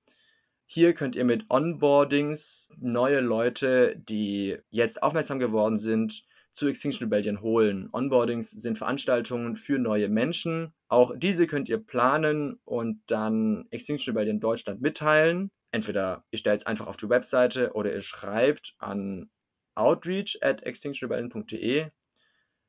Hier 0.66 0.95
könnt 0.95 1.16
ihr 1.16 1.25
mit 1.25 1.47
Onboardings 1.50 2.69
neue 2.78 3.19
Leute, 3.19 3.97
die 3.97 4.59
jetzt 4.71 5.02
aufmerksam 5.02 5.40
geworden 5.40 5.78
sind, 5.78 6.23
zu 6.52 6.69
Extinction 6.69 7.07
Rebellion 7.07 7.40
holen. 7.40 7.88
Onboardings 7.90 8.52
sind 8.52 8.78
Veranstaltungen 8.78 9.57
für 9.57 9.81
neue 9.81 10.09
Menschen. 10.09 10.73
Auch 10.87 11.14
diese 11.16 11.49
könnt 11.49 11.69
ihr 11.69 11.78
planen 11.78 12.61
und 12.64 13.02
dann 13.09 13.66
Extinction 13.71 14.14
Rebellion 14.14 14.38
Deutschland 14.38 14.81
mitteilen. 14.81 15.50
Entweder 15.73 16.23
ihr 16.31 16.38
stellt 16.38 16.61
es 16.61 16.66
einfach 16.69 16.87
auf 16.87 16.97
die 16.97 17.09
Webseite 17.09 17.73
oder 17.73 17.93
ihr 17.93 18.02
schreibt 18.02 18.76
an 18.78 19.31
outreach 19.75 20.38
at 20.43 20.62
extinctionrebellion.de. 20.62 21.90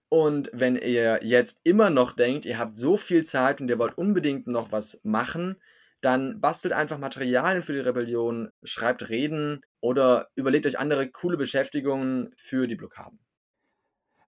Und 0.10 0.50
wenn 0.54 0.76
ihr 0.76 1.20
jetzt 1.24 1.60
immer 1.64 1.90
noch 1.90 2.16
denkt, 2.16 2.46
ihr 2.46 2.58
habt 2.58 2.78
so 2.78 2.98
viel 2.98 3.26
Zeit 3.26 3.60
und 3.60 3.70
ihr 3.70 3.80
wollt 3.80 3.98
unbedingt 3.98 4.48
noch 4.48 4.72
was 4.72 5.00
machen, 5.04 5.58
dann 6.02 6.40
bastelt 6.40 6.74
einfach 6.74 7.00
Materialien 7.00 7.64
für 7.64 7.74
die 7.74 7.80
Rebellion, 7.80 8.52
schreibt 8.64 9.10
Reden 9.10 9.62
oder 9.80 10.30
überlegt 10.36 10.68
euch 10.68 10.78
andere 10.78 11.10
coole 11.10 11.38
Beschäftigungen 11.38 12.34
für 12.38 12.68
die 12.68 12.76
Blockaden. 12.76 13.20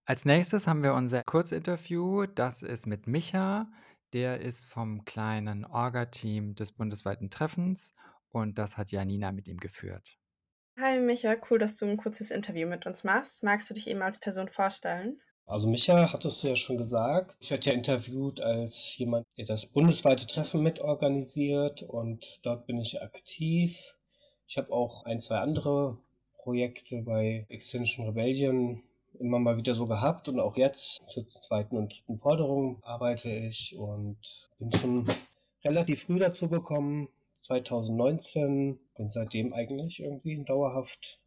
Als 0.06 0.26
nächstes 0.26 0.68
haben 0.68 0.84
wir 0.84 0.94
unser 0.94 1.22
Kurzinterview. 1.24 2.26
Das 2.28 2.64
ist 2.64 2.88
mit 2.88 3.08
Micha. 3.08 3.70
Der 4.14 4.40
ist 4.40 4.66
vom 4.66 5.04
kleinen 5.04 5.66
Orga-Team 5.66 6.56
des 6.56 6.72
bundesweiten 6.72 7.30
Treffens 7.30 7.94
und 8.30 8.58
das 8.58 8.78
hat 8.78 8.90
Janina 8.92 9.32
mit 9.32 9.48
ihm 9.48 9.58
geführt. 9.58 10.18
Hi 10.80 11.00
Micha, 11.00 11.36
cool, 11.50 11.58
dass 11.58 11.76
du 11.78 11.88
ein 11.88 11.98
kurzes 11.98 12.30
Interview 12.30 12.68
mit 12.68 12.86
uns 12.86 13.04
machst. 13.04 13.42
Magst 13.42 13.68
du 13.68 13.74
dich 13.74 13.88
eben 13.88 14.04
als 14.04 14.20
Person 14.20 14.48
vorstellen? 14.48 15.20
Also 15.48 15.68
Micha 15.68 16.14
hattest 16.14 16.44
du 16.44 16.50
ja 16.50 16.56
schon 16.56 16.78
gesagt. 16.78 17.36
Ich 17.40 17.50
werde 17.50 17.66
ja 17.66 17.74
interviewt 17.74 18.42
als 18.42 18.96
jemand, 18.96 19.26
der 19.40 19.46
das 19.46 19.66
bundesweite 19.66 20.28
Treffen 20.28 20.62
mitorganisiert 20.62 21.82
und 21.82 22.46
dort 22.46 22.68
bin 22.68 22.80
ich 22.80 23.02
aktiv. 23.02 23.76
Ich 24.48 24.60
habe 24.60 24.72
auch 24.72 25.04
ein, 25.06 25.20
zwei 25.20 25.40
andere 25.40 25.98
Projekte 26.36 27.02
bei 27.02 27.48
Extinction 27.50 28.06
Rebellion 28.06 28.84
immer 29.20 29.40
mal 29.40 29.58
wieder 29.58 29.74
so 29.74 29.88
gehabt 29.88 30.28
und 30.28 30.40
auch 30.40 30.58
jetzt 30.58 31.02
zur 31.10 31.28
zweiten 31.28 31.76
und 31.76 31.92
dritten 31.94 32.20
Forderung 32.20 32.84
arbeite 32.84 33.32
ich 33.32 33.76
und 33.76 34.48
bin 34.60 34.72
schon 34.72 35.10
relativ 35.66 36.04
früh 36.04 36.20
dazu 36.20 36.48
gekommen, 36.48 37.10
2019, 37.48 38.78
bin 38.96 39.10
seitdem 39.10 39.54
eigentlich 39.54 40.02
irgendwie 40.02 40.44
dauerhaft 40.44 41.22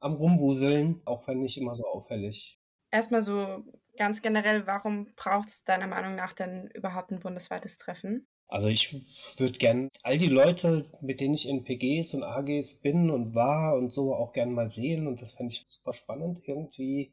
am 0.00 0.14
Rumwuseln, 0.14 1.02
auch 1.04 1.28
wenn 1.28 1.40
nicht 1.40 1.58
immer 1.58 1.76
so 1.76 1.86
auffällig. 1.86 2.58
Erstmal 2.90 3.22
so 3.22 3.62
ganz 3.96 4.22
generell, 4.22 4.66
warum 4.66 5.12
braucht 5.16 5.48
es 5.48 5.64
deiner 5.64 5.86
Meinung 5.86 6.14
nach 6.14 6.32
denn 6.32 6.68
überhaupt 6.68 7.10
ein 7.10 7.20
bundesweites 7.20 7.78
Treffen? 7.78 8.26
Also 8.48 8.68
ich 8.68 8.94
würde 9.38 9.58
gern 9.58 9.88
all 10.02 10.18
die 10.18 10.28
Leute, 10.28 10.84
mit 11.00 11.20
denen 11.20 11.34
ich 11.34 11.48
in 11.48 11.64
PGs 11.64 12.14
und 12.14 12.22
AGs 12.22 12.80
bin 12.80 13.10
und 13.10 13.34
war 13.34 13.76
und 13.76 13.92
so 13.92 14.14
auch 14.14 14.32
gern 14.32 14.52
mal 14.52 14.70
sehen 14.70 15.06
und 15.06 15.20
das 15.20 15.32
fände 15.32 15.52
ich 15.52 15.64
super 15.66 15.92
spannend 15.92 16.40
irgendwie 16.46 17.12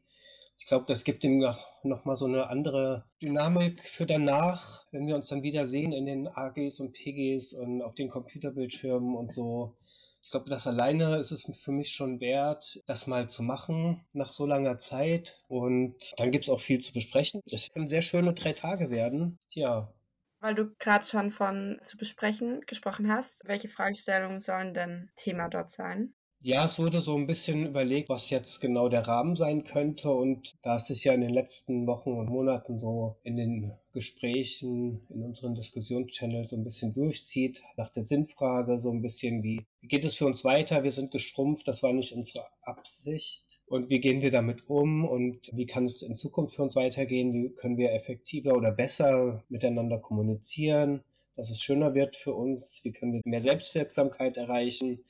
ich 0.56 0.66
glaube, 0.66 0.84
das 0.86 1.04
gibt 1.04 1.24
ihm 1.24 1.40
noch 1.82 2.04
mal 2.04 2.16
so 2.16 2.26
eine 2.26 2.48
andere 2.48 3.04
Dynamik 3.20 3.80
für 3.88 4.06
danach, 4.06 4.84
wenn 4.92 5.06
wir 5.06 5.14
uns 5.14 5.28
dann 5.28 5.42
wieder 5.42 5.66
sehen 5.66 5.92
in 5.92 6.06
den 6.06 6.28
AGs 6.28 6.80
und 6.80 6.92
PGs 6.92 7.54
und 7.54 7.82
auf 7.82 7.94
den 7.94 8.08
Computerbildschirmen 8.08 9.14
und 9.14 9.32
so. 9.32 9.76
Ich 10.22 10.30
glaube, 10.30 10.48
das 10.48 10.66
alleine 10.66 11.18
ist 11.18 11.32
es 11.32 11.44
für 11.58 11.72
mich 11.72 11.90
schon 11.90 12.18
wert, 12.18 12.80
das 12.86 13.06
mal 13.06 13.28
zu 13.28 13.42
machen 13.42 14.06
nach 14.14 14.32
so 14.32 14.46
langer 14.46 14.78
Zeit. 14.78 15.42
Und 15.48 16.14
dann 16.16 16.30
gibt 16.30 16.44
es 16.44 16.50
auch 16.50 16.60
viel 16.60 16.80
zu 16.80 16.94
besprechen. 16.94 17.42
Es 17.50 17.70
können 17.70 17.88
sehr 17.88 18.00
schöne 18.00 18.32
drei 18.32 18.54
Tage 18.54 18.90
werden. 18.90 19.38
Ja. 19.50 19.92
Weil 20.40 20.54
du 20.54 20.74
gerade 20.78 21.04
schon 21.04 21.30
von 21.30 21.78
zu 21.82 21.98
besprechen 21.98 22.62
gesprochen 22.62 23.12
hast, 23.12 23.46
welche 23.46 23.68
Fragestellungen 23.68 24.40
sollen 24.40 24.72
denn 24.72 25.10
Thema 25.16 25.48
dort 25.48 25.70
sein? 25.70 26.14
Ja, 26.46 26.66
es 26.66 26.78
wurde 26.78 27.00
so 27.00 27.16
ein 27.16 27.26
bisschen 27.26 27.64
überlegt, 27.64 28.10
was 28.10 28.28
jetzt 28.28 28.60
genau 28.60 28.90
der 28.90 29.08
Rahmen 29.08 29.34
sein 29.34 29.64
könnte. 29.64 30.10
Und 30.10 30.52
da 30.60 30.76
es 30.76 30.88
sich 30.88 31.02
ja 31.04 31.14
in 31.14 31.22
den 31.22 31.32
letzten 31.32 31.86
Wochen 31.86 32.12
und 32.12 32.28
Monaten 32.28 32.78
so 32.78 33.16
in 33.22 33.38
den 33.38 33.72
Gesprächen, 33.94 35.06
in 35.08 35.22
unseren 35.22 35.54
Diskussionschannels 35.54 36.50
so 36.50 36.56
ein 36.56 36.62
bisschen 36.62 36.92
durchzieht, 36.92 37.62
nach 37.78 37.88
der 37.88 38.02
Sinnfrage, 38.02 38.78
so 38.78 38.90
ein 38.90 39.00
bisschen 39.00 39.42
wie, 39.42 39.64
wie 39.80 39.88
geht 39.88 40.04
es 40.04 40.16
für 40.16 40.26
uns 40.26 40.44
weiter? 40.44 40.84
Wir 40.84 40.92
sind 40.92 41.12
geschrumpft, 41.12 41.66
das 41.66 41.82
war 41.82 41.94
nicht 41.94 42.12
unsere 42.12 42.44
Absicht. 42.60 43.62
Und 43.64 43.88
wie 43.88 44.00
gehen 44.00 44.20
wir 44.20 44.30
damit 44.30 44.68
um? 44.68 45.06
Und 45.06 45.50
wie 45.54 45.64
kann 45.64 45.86
es 45.86 46.02
in 46.02 46.14
Zukunft 46.14 46.56
für 46.56 46.62
uns 46.62 46.76
weitergehen? 46.76 47.32
Wie 47.32 47.54
können 47.54 47.78
wir 47.78 47.94
effektiver 47.94 48.54
oder 48.54 48.70
besser 48.70 49.42
miteinander 49.48 49.98
kommunizieren? 49.98 51.02
dass 51.36 51.50
es 51.50 51.60
schöner 51.60 51.94
wird 51.94 52.16
für 52.16 52.32
uns, 52.32 52.80
wie 52.84 52.92
können 52.92 53.12
wir 53.12 53.20
mehr 53.24 53.40
Selbstwirksamkeit 53.40 54.36
erreichen. 54.36 55.04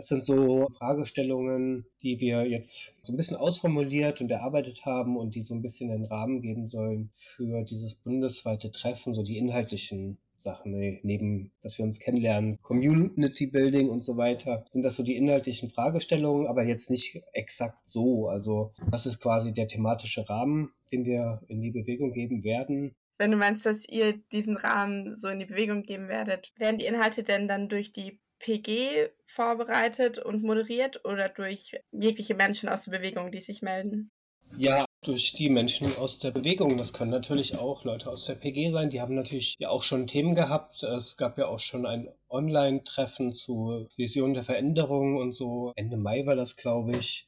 Das 0.00 0.08
sind 0.08 0.24
so 0.24 0.66
Fragestellungen, 0.78 1.84
die 2.02 2.20
wir 2.20 2.48
jetzt 2.48 2.94
so 3.02 3.12
ein 3.12 3.18
bisschen 3.18 3.36
ausformuliert 3.36 4.22
und 4.22 4.30
erarbeitet 4.30 4.86
haben 4.86 5.18
und 5.18 5.34
die 5.34 5.42
so 5.42 5.54
ein 5.54 5.60
bisschen 5.60 5.90
den 5.90 6.06
Rahmen 6.06 6.40
geben 6.40 6.68
sollen 6.68 7.10
für 7.12 7.62
dieses 7.64 7.96
bundesweite 7.96 8.70
Treffen, 8.70 9.12
so 9.12 9.22
die 9.22 9.36
inhaltlichen 9.36 10.16
Sachen, 10.36 10.72
ne, 10.72 11.00
neben, 11.02 11.52
dass 11.62 11.76
wir 11.76 11.84
uns 11.84 11.98
kennenlernen, 11.98 12.58
Community 12.62 13.46
Building 13.46 13.90
und 13.90 14.00
so 14.02 14.16
weiter, 14.16 14.64
sind 14.72 14.86
das 14.86 14.96
so 14.96 15.02
die 15.02 15.16
inhaltlichen 15.16 15.68
Fragestellungen, 15.68 16.46
aber 16.46 16.64
jetzt 16.64 16.88
nicht 16.90 17.22
exakt 17.34 17.80
so. 17.82 18.28
Also 18.28 18.72
das 18.90 19.04
ist 19.04 19.20
quasi 19.20 19.52
der 19.52 19.68
thematische 19.68 20.26
Rahmen, 20.30 20.72
den 20.90 21.04
wir 21.04 21.42
in 21.48 21.60
die 21.60 21.72
Bewegung 21.72 22.12
geben 22.14 22.42
werden. 22.42 22.94
Wenn 23.18 23.32
du 23.32 23.36
meinst, 23.36 23.66
dass 23.66 23.86
ihr 23.86 24.14
diesen 24.32 24.56
Rahmen 24.56 25.14
so 25.18 25.28
in 25.28 25.40
die 25.40 25.44
Bewegung 25.44 25.82
geben 25.82 26.08
werdet, 26.08 26.54
werden 26.56 26.78
die 26.78 26.86
Inhalte 26.86 27.22
denn 27.22 27.48
dann 27.48 27.68
durch 27.68 27.92
die 27.92 28.18
PG 28.40 29.10
vorbereitet 29.26 30.18
und 30.18 30.42
moderiert 30.42 31.04
oder 31.04 31.28
durch 31.28 31.80
jegliche 31.92 32.34
Menschen 32.34 32.68
aus 32.68 32.84
der 32.84 32.98
Bewegung, 32.98 33.30
die 33.30 33.40
sich 33.40 33.62
melden? 33.62 34.10
Ja, 34.56 34.84
durch 35.02 35.32
die 35.32 35.48
Menschen 35.48 35.96
aus 35.96 36.18
der 36.18 36.32
Bewegung. 36.32 36.76
Das 36.76 36.92
können 36.92 37.10
natürlich 37.10 37.56
auch 37.56 37.84
Leute 37.84 38.10
aus 38.10 38.26
der 38.26 38.34
PG 38.34 38.72
sein. 38.72 38.90
Die 38.90 39.00
haben 39.00 39.14
natürlich 39.14 39.56
ja 39.60 39.70
auch 39.70 39.82
schon 39.82 40.06
Themen 40.06 40.34
gehabt. 40.34 40.82
Es 40.82 41.16
gab 41.16 41.38
ja 41.38 41.46
auch 41.46 41.60
schon 41.60 41.86
ein 41.86 42.08
Online-Treffen 42.28 43.34
zu 43.34 43.88
Vision 43.96 44.34
der 44.34 44.44
Veränderung 44.44 45.16
und 45.16 45.36
so. 45.36 45.72
Ende 45.76 45.96
Mai 45.96 46.26
war 46.26 46.34
das, 46.34 46.56
glaube 46.56 46.96
ich. 46.96 47.26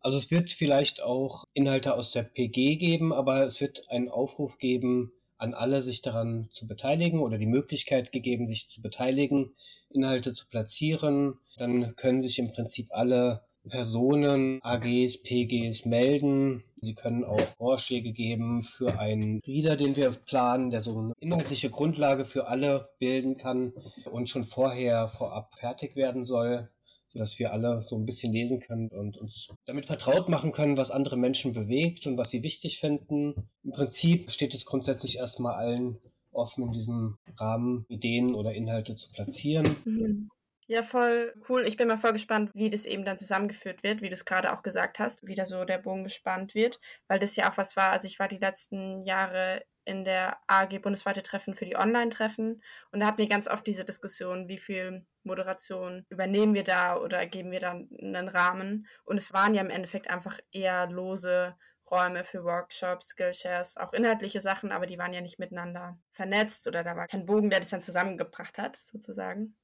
Also 0.00 0.18
es 0.18 0.30
wird 0.30 0.50
vielleicht 0.50 1.02
auch 1.02 1.44
Inhalte 1.52 1.94
aus 1.94 2.10
der 2.10 2.22
PG 2.22 2.76
geben, 2.76 3.12
aber 3.12 3.44
es 3.44 3.60
wird 3.60 3.90
einen 3.90 4.08
Aufruf 4.08 4.58
geben, 4.58 5.12
an 5.38 5.54
alle, 5.54 5.82
sich 5.82 6.02
daran 6.02 6.48
zu 6.52 6.66
beteiligen 6.66 7.20
oder 7.20 7.38
die 7.38 7.46
Möglichkeit 7.46 8.12
gegeben, 8.12 8.48
sich 8.48 8.68
zu 8.68 8.80
beteiligen, 8.80 9.54
Inhalte 9.90 10.34
zu 10.34 10.48
platzieren. 10.48 11.38
Dann 11.56 11.96
können 11.96 12.22
sich 12.22 12.38
im 12.38 12.52
Prinzip 12.52 12.88
alle 12.90 13.42
Personen, 13.68 14.60
AGs, 14.62 15.22
PGs 15.22 15.86
melden. 15.86 16.62
Sie 16.80 16.94
können 16.94 17.24
auch 17.24 17.40
Vorschläge 17.56 18.12
geben 18.12 18.62
für 18.62 18.98
einen 18.98 19.40
Reader, 19.46 19.76
den 19.76 19.96
wir 19.96 20.12
planen, 20.12 20.70
der 20.70 20.82
so 20.82 20.98
eine 20.98 21.12
inhaltliche 21.18 21.70
Grundlage 21.70 22.24
für 22.24 22.46
alle 22.46 22.90
bilden 22.98 23.36
kann 23.36 23.72
und 24.10 24.28
schon 24.28 24.44
vorher 24.44 25.08
vorab 25.08 25.54
fertig 25.58 25.96
werden 25.96 26.24
soll 26.24 26.68
sodass 27.16 27.38
wir 27.38 27.52
alle 27.52 27.80
so 27.80 27.96
ein 27.96 28.04
bisschen 28.04 28.32
lesen 28.34 28.60
können 28.60 28.88
und 28.88 29.16
uns 29.16 29.48
damit 29.64 29.86
vertraut 29.86 30.28
machen 30.28 30.52
können, 30.52 30.76
was 30.76 30.90
andere 30.90 31.16
Menschen 31.16 31.54
bewegt 31.54 32.06
und 32.06 32.18
was 32.18 32.30
sie 32.30 32.42
wichtig 32.42 32.78
finden. 32.78 33.48
Im 33.64 33.72
Prinzip 33.72 34.30
steht 34.30 34.54
es 34.54 34.66
grundsätzlich 34.66 35.16
erstmal 35.16 35.54
allen 35.54 35.98
offen 36.32 36.64
in 36.64 36.72
diesem 36.72 37.16
Rahmen 37.38 37.86
Ideen 37.88 38.34
oder 38.34 38.52
Inhalte 38.52 38.96
zu 38.96 39.10
platzieren. 39.12 39.76
Mhm. 39.86 40.28
Ja, 40.68 40.82
voll 40.82 41.32
cool. 41.48 41.64
Ich 41.66 41.78
bin 41.78 41.88
mal 41.88 41.96
voll 41.96 42.12
gespannt, 42.12 42.50
wie 42.52 42.68
das 42.68 42.84
eben 42.84 43.06
dann 43.06 43.16
zusammengeführt 43.16 43.82
wird, 43.82 44.02
wie 44.02 44.08
du 44.08 44.14
es 44.14 44.24
gerade 44.26 44.52
auch 44.52 44.62
gesagt 44.62 44.98
hast, 44.98 45.26
wie 45.26 45.36
da 45.36 45.46
so 45.46 45.64
der 45.64 45.78
Bogen 45.78 46.04
gespannt 46.04 46.54
wird, 46.54 46.80
weil 47.08 47.18
das 47.18 47.36
ja 47.36 47.50
auch 47.50 47.56
was 47.56 47.76
war. 47.76 47.92
Also 47.92 48.08
ich 48.08 48.18
war 48.18 48.28
die 48.28 48.36
letzten 48.36 49.04
Jahre 49.04 49.62
in 49.86 50.04
der 50.04 50.36
AG 50.48 50.80
bundesweite 50.82 51.22
Treffen 51.22 51.54
für 51.54 51.64
die 51.64 51.76
Online-Treffen. 51.76 52.62
Und 52.90 53.00
da 53.00 53.06
hatten 53.06 53.18
wir 53.18 53.28
ganz 53.28 53.48
oft 53.48 53.66
diese 53.66 53.84
Diskussion, 53.84 54.48
wie 54.48 54.58
viel 54.58 55.06
Moderation 55.22 56.04
übernehmen 56.08 56.54
wir 56.54 56.64
da 56.64 56.98
oder 56.98 57.24
geben 57.26 57.52
wir 57.52 57.60
da 57.60 57.70
einen 57.70 58.28
Rahmen. 58.28 58.86
Und 59.04 59.16
es 59.16 59.32
waren 59.32 59.54
ja 59.54 59.62
im 59.62 59.70
Endeffekt 59.70 60.10
einfach 60.10 60.38
eher 60.50 60.88
lose 60.88 61.54
Räume 61.88 62.24
für 62.24 62.42
Workshops, 62.42 63.10
Skillshares, 63.10 63.76
auch 63.76 63.92
inhaltliche 63.92 64.40
Sachen, 64.40 64.72
aber 64.72 64.86
die 64.86 64.98
waren 64.98 65.12
ja 65.12 65.20
nicht 65.20 65.38
miteinander 65.38 65.96
vernetzt 66.10 66.66
oder 66.66 66.82
da 66.82 66.96
war 66.96 67.06
kein 67.06 67.26
Bogen, 67.26 67.48
der 67.48 67.60
das 67.60 67.68
dann 67.68 67.82
zusammengebracht 67.82 68.58
hat, 68.58 68.76
sozusagen. 68.76 69.56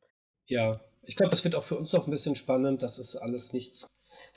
Ja, 0.47 0.81
ich 1.03 1.17
glaube, 1.17 1.31
das 1.31 1.43
wird 1.43 1.57
auch 1.57 1.65
für 1.65 1.77
uns 1.77 1.93
noch 1.93 2.07
ein 2.07 2.13
bisschen 2.13 2.37
spannend. 2.37 2.83
Das 2.85 2.99
ist 3.01 3.17
alles 3.17 3.53
nichts, 3.53 3.89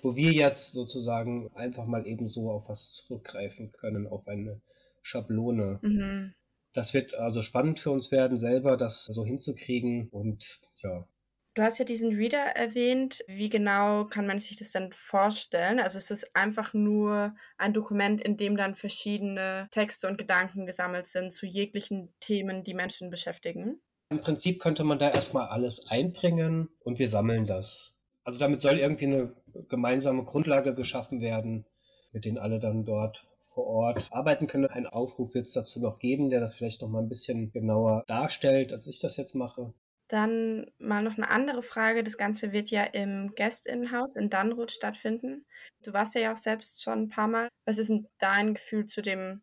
wo 0.01 0.15
wir 0.15 0.31
jetzt 0.31 0.73
sozusagen 0.73 1.53
einfach 1.53 1.85
mal 1.85 2.07
eben 2.07 2.27
so 2.27 2.49
auf 2.49 2.67
was 2.69 2.93
zurückgreifen 2.93 3.71
können, 3.71 4.07
auf 4.07 4.27
eine 4.27 4.61
Schablone. 5.05 5.79
Mhm. 5.81 6.33
Das 6.73 6.93
wird 6.93 7.15
also 7.15 7.41
spannend 7.41 7.79
für 7.79 7.91
uns 7.91 8.11
werden, 8.11 8.37
selber 8.37 8.75
das 8.75 9.05
so 9.05 9.23
hinzukriegen 9.23 10.09
und 10.09 10.59
ja. 10.83 11.07
Du 11.53 11.61
hast 11.61 11.79
ja 11.79 11.85
diesen 11.85 12.13
Reader 12.13 12.37
erwähnt. 12.37 13.23
Wie 13.27 13.49
genau 13.49 14.03
kann 14.05 14.27
man 14.27 14.39
sich 14.39 14.57
das 14.57 14.71
denn 14.71 14.91
vorstellen? 14.91 15.79
Also 15.79 15.97
ist 15.97 16.11
es 16.11 16.35
einfach 16.35 16.73
nur 16.73 17.33
ein 17.57 17.71
Dokument, 17.71 18.19
in 18.19 18.35
dem 18.35 18.57
dann 18.57 18.75
verschiedene 18.75 19.69
Texte 19.71 20.07
und 20.07 20.17
Gedanken 20.17 20.65
gesammelt 20.65 21.07
sind 21.07 21.31
zu 21.31 21.45
jeglichen 21.45 22.13
Themen, 22.19 22.65
die 22.65 22.73
Menschen 22.73 23.09
beschäftigen? 23.09 23.79
Im 24.09 24.19
Prinzip 24.19 24.59
könnte 24.59 24.83
man 24.83 24.99
da 24.99 25.09
erstmal 25.09 25.47
alles 25.47 25.87
einbringen 25.87 26.67
und 26.79 26.99
wir 26.99 27.07
sammeln 27.07 27.45
das. 27.45 27.93
Also 28.25 28.37
damit 28.37 28.59
soll 28.59 28.79
irgendwie 28.79 29.05
eine 29.05 29.33
gemeinsame 29.69 30.25
Grundlage 30.25 30.75
geschaffen 30.75 31.21
werden, 31.21 31.65
mit 32.11 32.25
denen 32.25 32.37
alle 32.37 32.59
dann 32.59 32.83
dort 32.83 33.25
vor 33.55 33.65
Ort 33.65 34.09
arbeiten 34.11 34.45
können. 34.45 34.67
Ein 34.67 34.85
Aufruf 34.85 35.33
wird 35.33 35.47
es 35.47 35.53
dazu 35.53 35.79
noch 35.79 35.99
geben, 35.99 36.29
der 36.29 36.41
das 36.41 36.55
vielleicht 36.55 36.81
noch 36.81 36.89
mal 36.89 37.01
ein 37.01 37.09
bisschen 37.09 37.51
genauer 37.51 38.03
darstellt, 38.05 38.71
als 38.73 38.85
ich 38.85 38.99
das 38.99 39.17
jetzt 39.17 39.33
mache. 39.33 39.73
Dann 40.07 40.69
mal 40.77 41.01
noch 41.01 41.17
eine 41.17 41.31
andere 41.31 41.63
Frage. 41.63 42.03
Das 42.03 42.17
Ganze 42.17 42.51
wird 42.51 42.69
ja 42.69 42.83
im 42.83 43.33
Guest-In-Haus 43.35 44.17
in 44.17 44.29
Dannroth 44.29 44.71
stattfinden. 44.71 45.47
Du 45.81 45.93
warst 45.93 46.13
ja 46.13 46.31
auch 46.31 46.37
selbst 46.37 46.83
schon 46.83 47.03
ein 47.03 47.09
paar 47.09 47.27
Mal. 47.27 47.47
Was 47.65 47.79
ist 47.79 47.89
denn 47.89 48.07
dein 48.19 48.53
Gefühl 48.53 48.85
zu 48.85 49.01
dem 49.01 49.41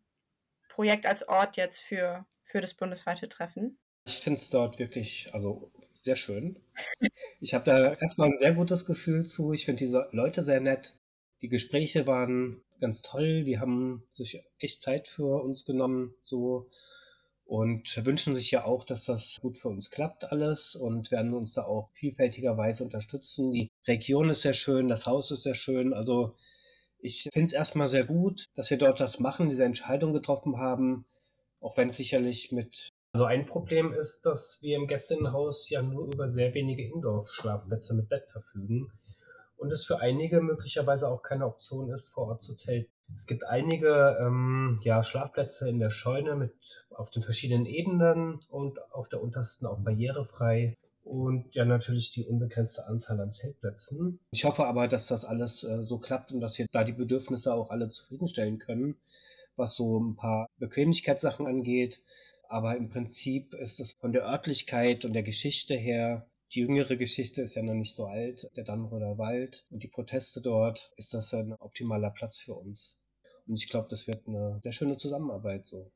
Projekt 0.69 1.05
als 1.05 1.27
Ort 1.27 1.57
jetzt 1.57 1.81
für, 1.81 2.25
für 2.45 2.61
das 2.61 2.75
bundesweite 2.75 3.27
Treffen? 3.27 3.77
Ich 4.05 4.19
finde 4.19 4.39
es 4.39 4.49
dort 4.49 4.79
wirklich, 4.79 5.29
also 5.33 5.71
sehr 5.91 6.15
schön. 6.15 6.61
Ich 7.39 7.53
habe 7.53 7.65
da 7.65 7.93
erstmal 7.93 8.29
ein 8.29 8.37
sehr 8.37 8.53
gutes 8.53 8.85
Gefühl 8.85 9.25
zu. 9.25 9.53
Ich 9.53 9.65
finde 9.65 9.79
diese 9.79 10.07
Leute 10.11 10.43
sehr 10.43 10.61
nett. 10.61 10.93
Die 11.43 11.49
Gespräche 11.49 12.07
waren 12.07 12.61
ganz 12.79 13.01
toll. 13.01 13.43
Die 13.43 13.59
haben 13.59 14.03
sich 14.11 14.41
echt 14.59 14.81
Zeit 14.81 15.09
für 15.09 15.43
uns 15.43 15.65
genommen. 15.65 16.15
So 16.23 16.69
und 17.43 18.05
wünschen 18.05 18.33
sich 18.33 18.49
ja 18.51 18.63
auch, 18.63 18.85
dass 18.85 19.03
das 19.03 19.39
gut 19.41 19.57
für 19.57 19.67
uns 19.67 19.89
klappt 19.89 20.23
alles 20.23 20.75
und 20.75 21.11
werden 21.11 21.33
uns 21.33 21.53
da 21.53 21.65
auch 21.65 21.89
vielfältigerweise 21.91 22.85
unterstützen. 22.85 23.51
Die 23.51 23.69
Region 23.85 24.29
ist 24.29 24.43
sehr 24.43 24.53
schön, 24.53 24.87
das 24.87 25.05
Haus 25.05 25.31
ist 25.31 25.43
sehr 25.43 25.53
schön. 25.53 25.93
Also 25.93 26.37
ich 26.99 27.27
finde 27.33 27.47
es 27.47 27.53
erstmal 27.53 27.89
sehr 27.89 28.05
gut, 28.05 28.47
dass 28.55 28.69
wir 28.69 28.77
dort 28.77 29.01
das 29.01 29.19
machen, 29.19 29.49
diese 29.49 29.65
Entscheidung 29.65 30.13
getroffen 30.13 30.57
haben, 30.57 31.05
auch 31.59 31.75
wenn 31.75 31.89
es 31.89 31.97
sicherlich 31.97 32.53
mit 32.53 32.87
also 33.11 33.25
ein 33.25 33.45
Problem 33.45 33.93
ist, 33.93 34.25
dass 34.25 34.59
wir 34.63 34.77
im 34.77 34.87
Gästinnenhaus 34.87 35.69
ja 35.69 35.83
nur 35.83 36.05
über 36.11 36.29
sehr 36.29 36.53
wenige 36.55 36.83
Indoor-Schlafplätze 36.83 37.93
mit 37.93 38.09
Bett 38.09 38.31
verfügen 38.31 38.91
und 39.63 39.71
es 39.71 39.85
für 39.85 40.01
einige 40.01 40.41
möglicherweise 40.41 41.07
auch 41.07 41.23
keine 41.23 41.45
Option 41.45 41.89
ist, 41.89 42.09
vor 42.09 42.27
Ort 42.27 42.43
zu 42.43 42.53
zelten. 42.53 42.91
Es 43.15 43.27
gibt 43.27 43.45
einige 43.45 44.17
ähm, 44.19 44.81
ja, 44.83 45.01
Schlafplätze 45.01 45.69
in 45.69 45.79
der 45.79 45.89
Scheune 45.89 46.35
mit 46.35 46.85
auf 46.89 47.09
den 47.11 47.23
verschiedenen 47.23 47.65
Ebenen 47.65 48.41
und 48.49 48.77
auf 48.91 49.07
der 49.07 49.23
untersten 49.23 49.65
auch 49.65 49.79
barrierefrei 49.79 50.77
und 51.05 51.55
ja 51.55 51.63
natürlich 51.63 52.11
die 52.11 52.25
unbegrenzte 52.25 52.87
Anzahl 52.87 53.21
an 53.21 53.31
Zeltplätzen. 53.31 54.19
Ich 54.31 54.43
hoffe 54.43 54.65
aber, 54.65 54.89
dass 54.89 55.07
das 55.07 55.23
alles 55.23 55.63
äh, 55.63 55.81
so 55.81 55.97
klappt 55.97 56.33
und 56.33 56.41
dass 56.41 56.57
wir 56.57 56.65
da 56.71 56.83
die 56.83 56.91
Bedürfnisse 56.91 57.53
auch 57.53 57.69
alle 57.69 57.87
zufriedenstellen 57.89 58.59
können, 58.59 58.97
was 59.55 59.75
so 59.75 59.97
ein 59.97 60.17
paar 60.17 60.47
Bequemlichkeitssachen 60.59 61.47
angeht. 61.47 62.01
Aber 62.49 62.75
im 62.75 62.89
Prinzip 62.89 63.53
ist 63.53 63.79
es 63.79 63.93
von 63.93 64.11
der 64.11 64.25
Örtlichkeit 64.25 65.05
und 65.05 65.13
der 65.13 65.23
Geschichte 65.23 65.73
her 65.73 66.27
die 66.53 66.59
jüngere 66.59 66.95
Geschichte 66.95 67.41
ist 67.41 67.55
ja 67.55 67.63
noch 67.63 67.73
nicht 67.73 67.95
so 67.95 68.05
alt, 68.05 68.49
der 68.55 68.63
Dannröder 68.63 69.17
Wald 69.17 69.65
und 69.69 69.83
die 69.83 69.87
Proteste 69.87 70.41
dort, 70.41 70.91
ist 70.97 71.13
das 71.13 71.33
ein 71.33 71.53
optimaler 71.53 72.11
Platz 72.11 72.39
für 72.39 72.53
uns. 72.53 72.99
Und 73.47 73.55
ich 73.55 73.69
glaube, 73.69 73.87
das 73.89 74.07
wird 74.07 74.27
eine 74.27 74.59
sehr 74.61 74.71
schöne 74.71 74.97
Zusammenarbeit 74.97 75.65
so. 75.65 75.91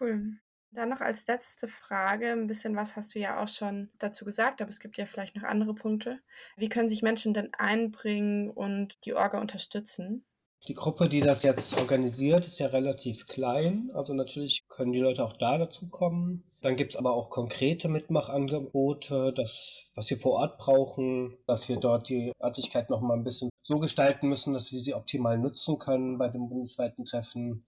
Cool. 0.00 0.38
Dann 0.70 0.88
noch 0.88 1.02
als 1.02 1.26
letzte 1.26 1.68
Frage, 1.68 2.32
ein 2.32 2.46
bisschen 2.46 2.74
was 2.74 2.96
hast 2.96 3.14
du 3.14 3.18
ja 3.18 3.42
auch 3.42 3.48
schon 3.48 3.90
dazu 3.98 4.24
gesagt, 4.24 4.62
aber 4.62 4.70
es 4.70 4.80
gibt 4.80 4.96
ja 4.96 5.04
vielleicht 5.04 5.36
noch 5.36 5.42
andere 5.42 5.74
Punkte. 5.74 6.20
Wie 6.56 6.70
können 6.70 6.88
sich 6.88 7.02
Menschen 7.02 7.34
denn 7.34 7.52
einbringen 7.52 8.48
und 8.48 8.96
die 9.04 9.12
Orga 9.12 9.38
unterstützen? 9.38 10.24
Die 10.68 10.74
Gruppe, 10.74 11.08
die 11.08 11.20
das 11.20 11.42
jetzt 11.42 11.76
organisiert, 11.76 12.46
ist 12.46 12.58
ja 12.58 12.68
relativ 12.68 13.26
klein. 13.26 13.90
Also 13.92 14.14
natürlich 14.14 14.66
können 14.68 14.92
die 14.92 15.00
Leute 15.00 15.24
auch 15.24 15.34
da 15.34 15.58
dazu 15.58 15.88
kommen. 15.88 16.44
Dann 16.62 16.76
gibt 16.76 16.92
es 16.92 16.96
aber 16.96 17.12
auch 17.12 17.28
konkrete 17.28 17.88
Mitmachangebote, 17.88 19.32
das, 19.34 19.90
was 19.96 20.08
wir 20.10 20.16
vor 20.16 20.34
Ort 20.34 20.58
brauchen, 20.58 21.36
dass 21.46 21.68
wir 21.68 21.76
dort 21.76 22.08
die 22.08 22.32
Örtlichkeit 22.40 22.88
noch 22.88 23.00
mal 23.00 23.14
ein 23.14 23.24
bisschen 23.24 23.50
so 23.62 23.78
gestalten 23.78 24.28
müssen, 24.28 24.54
dass 24.54 24.70
wir 24.70 24.78
sie 24.78 24.94
optimal 24.94 25.38
nutzen 25.38 25.78
können 25.78 26.18
bei 26.18 26.28
dem 26.28 26.48
bundesweiten 26.48 27.04
Treffen. 27.04 27.64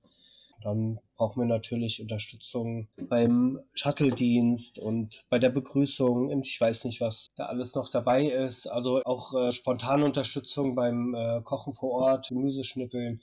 Dann 0.62 1.00
brauchen 1.16 1.42
wir 1.42 1.46
natürlich 1.46 2.00
Unterstützung 2.00 2.86
beim 2.96 3.60
Shuttle-Dienst 3.74 4.78
und 4.78 5.24
bei 5.28 5.40
der 5.40 5.50
Begrüßung. 5.50 6.28
Und 6.28 6.46
ich 6.46 6.60
weiß 6.60 6.84
nicht, 6.84 7.00
was 7.00 7.26
da 7.34 7.46
alles 7.46 7.74
noch 7.74 7.90
dabei 7.90 8.26
ist. 8.26 8.68
Also 8.68 9.02
auch 9.04 9.34
äh, 9.34 9.50
spontane 9.50 10.04
Unterstützung 10.04 10.76
beim 10.76 11.14
äh, 11.14 11.42
Kochen 11.42 11.74
vor 11.74 11.90
Ort, 11.90 12.28
Gemüseschnippeln 12.28 13.20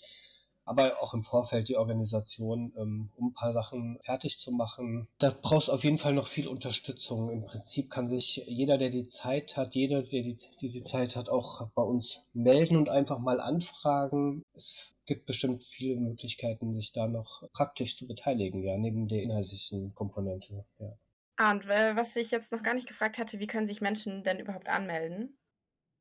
aber 0.72 1.02
auch 1.02 1.14
im 1.14 1.22
Vorfeld 1.22 1.68
die 1.68 1.76
Organisation, 1.76 2.74
ähm, 2.78 3.12
um 3.18 3.28
ein 3.28 3.34
paar 3.34 3.52
Sachen 3.52 4.00
fertig 4.04 4.40
zu 4.40 4.52
machen. 4.52 5.10
Da 5.20 5.36
brauchst 5.42 5.70
auf 5.70 5.84
jeden 5.84 5.98
Fall 5.98 6.14
noch 6.14 6.30
viel 6.30 6.48
Unterstützung. 6.48 7.30
Im 7.30 7.46
Prinzip 7.46 7.90
kann 7.90 8.10
sich 8.10 8.38
jeder, 8.48 8.78
der 8.78 8.90
die 8.90 9.10
Zeit 9.10 9.58
hat, 9.58 9.76
jeder, 9.76 10.02
der 10.02 10.24
die, 10.24 10.38
diese 10.62 10.82
Zeit 10.82 11.18
hat, 11.18 11.28
auch 11.28 11.68
bei 11.76 11.84
uns 11.84 12.24
melden 12.34 12.78
und 12.78 12.88
einfach 12.88 13.20
mal 13.20 13.42
anfragen. 13.42 14.44
Es 14.54 14.94
gibt 15.06 15.26
bestimmt 15.26 15.62
viele 15.62 16.00
Möglichkeiten, 16.00 16.74
sich 16.74 16.94
da 16.94 17.06
noch 17.06 17.44
praktisch 17.52 17.98
zu 17.98 18.08
beteiligen, 18.08 18.64
ja, 18.64 18.78
neben 18.78 19.10
der 19.10 19.24
inhaltlichen 19.24 19.94
Komponente, 19.94 20.66
ja. 20.80 20.98
Und 21.50 21.66
äh, 21.66 21.96
was 21.96 22.16
ich 22.16 22.32
jetzt 22.32 22.52
noch 22.52 22.62
gar 22.62 22.76
nicht 22.76 22.88
gefragt 22.88 23.18
hatte, 23.18 23.40
wie 23.40 23.48
können 23.48 23.66
sich 23.66 23.82
Menschen 23.82 24.24
denn 24.24 24.40
überhaupt 24.40 24.70
anmelden? 24.70 25.38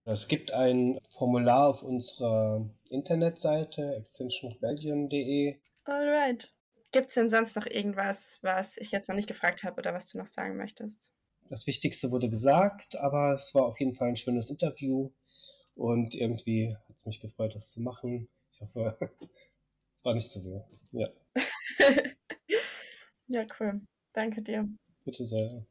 Es 0.04 0.28
gibt 0.28 0.52
ein 0.52 0.98
Formular 1.10 1.68
auf 1.68 1.82
unserer 1.82 2.68
Internetseite 2.88 3.94
extensionbelgium.de. 3.96 5.58
Alright. 5.84 6.52
Gibt 6.92 7.08
es 7.08 7.14
denn 7.14 7.28
sonst 7.28 7.54
noch 7.54 7.66
irgendwas, 7.66 8.38
was 8.42 8.76
ich 8.76 8.90
jetzt 8.90 9.08
noch 9.08 9.14
nicht 9.14 9.28
gefragt 9.28 9.62
habe 9.62 9.78
oder 9.78 9.94
was 9.94 10.08
du 10.08 10.18
noch 10.18 10.26
sagen 10.26 10.56
möchtest? 10.56 11.12
Das 11.48 11.66
Wichtigste 11.66 12.10
wurde 12.10 12.30
gesagt, 12.30 12.96
aber 12.98 13.34
es 13.34 13.54
war 13.54 13.66
auf 13.66 13.78
jeden 13.78 13.94
Fall 13.94 14.08
ein 14.08 14.16
schönes 14.16 14.50
Interview 14.50 15.10
und 15.74 16.14
irgendwie 16.14 16.76
hat 16.88 16.96
es 16.96 17.06
mich 17.06 17.20
gefreut, 17.20 17.54
das 17.54 17.70
zu 17.70 17.80
machen. 17.80 18.28
Ich 18.52 18.60
hoffe, 18.60 18.98
es 19.94 20.04
war 20.04 20.14
nicht 20.14 20.30
zu 20.30 20.40
viel. 20.40 20.64
Ja. 20.92 21.08
ja, 23.28 23.46
cool. 23.58 23.80
Danke 24.12 24.42
dir. 24.42 24.68
Bitte 25.04 25.24
sehr. 25.24 25.64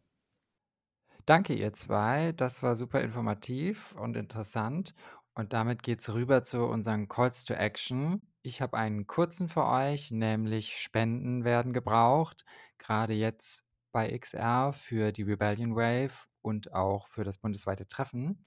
Danke, 1.26 1.54
ihr 1.54 1.74
zwei. 1.74 2.32
Das 2.34 2.64
war 2.64 2.76
super 2.76 3.02
informativ 3.02 3.94
und 3.94 4.18
interessant. 4.18 4.94
Und 5.36 5.54
damit 5.54 5.84
geht's 5.84 6.14
rüber 6.14 6.44
zu 6.44 6.66
unseren 6.66 7.08
Calls 7.08 7.44
to 7.44 7.54
Action. 7.54 8.22
Ich 8.42 8.62
habe 8.62 8.78
einen 8.78 9.08
kurzen 9.08 9.48
für 9.48 9.66
euch, 9.66 10.12
nämlich 10.12 10.78
Spenden 10.78 11.44
werden 11.44 11.74
gebraucht, 11.74 12.46
gerade 12.78 13.14
jetzt 13.14 13.64
bei 13.92 14.18
XR 14.18 14.74
für 14.74 15.12
die 15.12 15.24
Rebellion 15.24 15.76
Wave 15.76 16.28
und 16.42 16.74
auch 16.74 17.08
für 17.08 17.24
das 17.24 17.38
bundesweite 17.38 17.88
Treffen. 17.88 18.44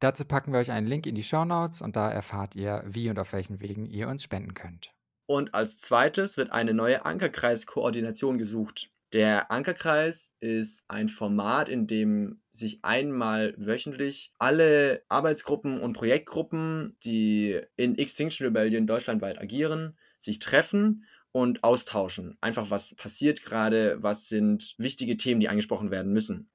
Dazu 0.00 0.24
packen 0.24 0.52
wir 0.52 0.60
euch 0.60 0.70
einen 0.70 0.86
Link 0.86 1.06
in 1.06 1.14
die 1.14 1.22
Show 1.22 1.44
Notes 1.44 1.80
und 1.80 1.96
da 1.96 2.10
erfahrt 2.10 2.54
ihr, 2.54 2.82
wie 2.86 3.08
und 3.08 3.18
auf 3.18 3.32
welchen 3.32 3.60
Wegen 3.60 3.86
ihr 3.86 4.08
uns 4.08 4.22
spenden 4.22 4.54
könnt. 4.54 4.92
Und 5.26 5.54
als 5.54 5.78
zweites 5.78 6.36
wird 6.36 6.50
eine 6.50 6.74
neue 6.74 7.04
Ankerkreiskoordination 7.04 8.38
gesucht. 8.38 8.90
Der 9.12 9.50
Ankerkreis 9.52 10.36
ist 10.40 10.84
ein 10.88 11.08
Format, 11.08 11.68
in 11.68 11.86
dem 11.86 12.40
sich 12.50 12.80
einmal 12.82 13.54
wöchentlich 13.56 14.32
alle 14.38 15.02
Arbeitsgruppen 15.08 15.80
und 15.80 15.92
Projektgruppen, 15.92 16.96
die 17.04 17.60
in 17.76 17.96
Extinction 17.96 18.46
Rebellion 18.46 18.86
deutschlandweit 18.86 19.40
agieren, 19.40 19.96
sich 20.18 20.40
treffen 20.40 21.04
und 21.30 21.62
austauschen. 21.62 22.36
Einfach, 22.40 22.70
was 22.70 22.94
passiert 22.96 23.42
gerade, 23.42 24.02
was 24.02 24.28
sind 24.28 24.74
wichtige 24.78 25.16
Themen, 25.16 25.40
die 25.40 25.48
angesprochen 25.48 25.90
werden 25.90 26.12
müssen. 26.12 26.50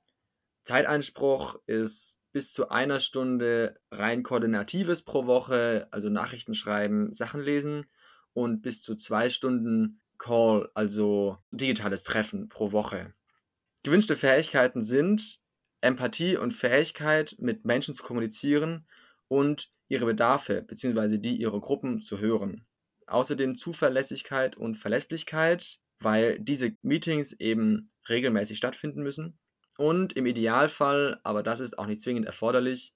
Zeiteinspruch 0.65 1.59
ist 1.67 2.19
bis 2.33 2.51
zu 2.51 2.69
einer 2.69 2.99
Stunde 2.99 3.79
rein 3.91 4.23
koordinatives 4.23 5.03
pro 5.03 5.25
Woche, 5.25 5.87
also 5.91 6.09
Nachrichten 6.09 6.55
schreiben, 6.55 7.15
Sachen 7.15 7.41
lesen 7.41 7.85
und 8.33 8.61
bis 8.61 8.81
zu 8.81 8.95
zwei 8.95 9.29
Stunden 9.29 10.00
Call, 10.21 10.69
also 10.75 11.39
digitales 11.49 12.03
Treffen 12.03 12.47
pro 12.47 12.71
Woche. 12.71 13.13
Gewünschte 13.81 14.15
Fähigkeiten 14.15 14.83
sind 14.83 15.39
Empathie 15.81 16.37
und 16.37 16.53
Fähigkeit, 16.53 17.35
mit 17.39 17.65
Menschen 17.65 17.95
zu 17.95 18.03
kommunizieren 18.03 18.85
und 19.27 19.71
ihre 19.87 20.05
Bedarfe 20.05 20.61
bzw. 20.61 21.17
die 21.17 21.37
ihrer 21.37 21.59
Gruppen 21.59 22.01
zu 22.01 22.19
hören. 22.19 22.67
Außerdem 23.07 23.57
Zuverlässigkeit 23.57 24.55
und 24.55 24.75
Verlässlichkeit, 24.75 25.79
weil 25.99 26.39
diese 26.39 26.77
Meetings 26.83 27.33
eben 27.33 27.91
regelmäßig 28.07 28.59
stattfinden 28.59 29.01
müssen. 29.01 29.39
Und 29.75 30.13
im 30.13 30.27
Idealfall, 30.27 31.19
aber 31.23 31.41
das 31.41 31.59
ist 31.59 31.79
auch 31.79 31.87
nicht 31.87 32.01
zwingend 32.01 32.27
erforderlich, 32.27 32.93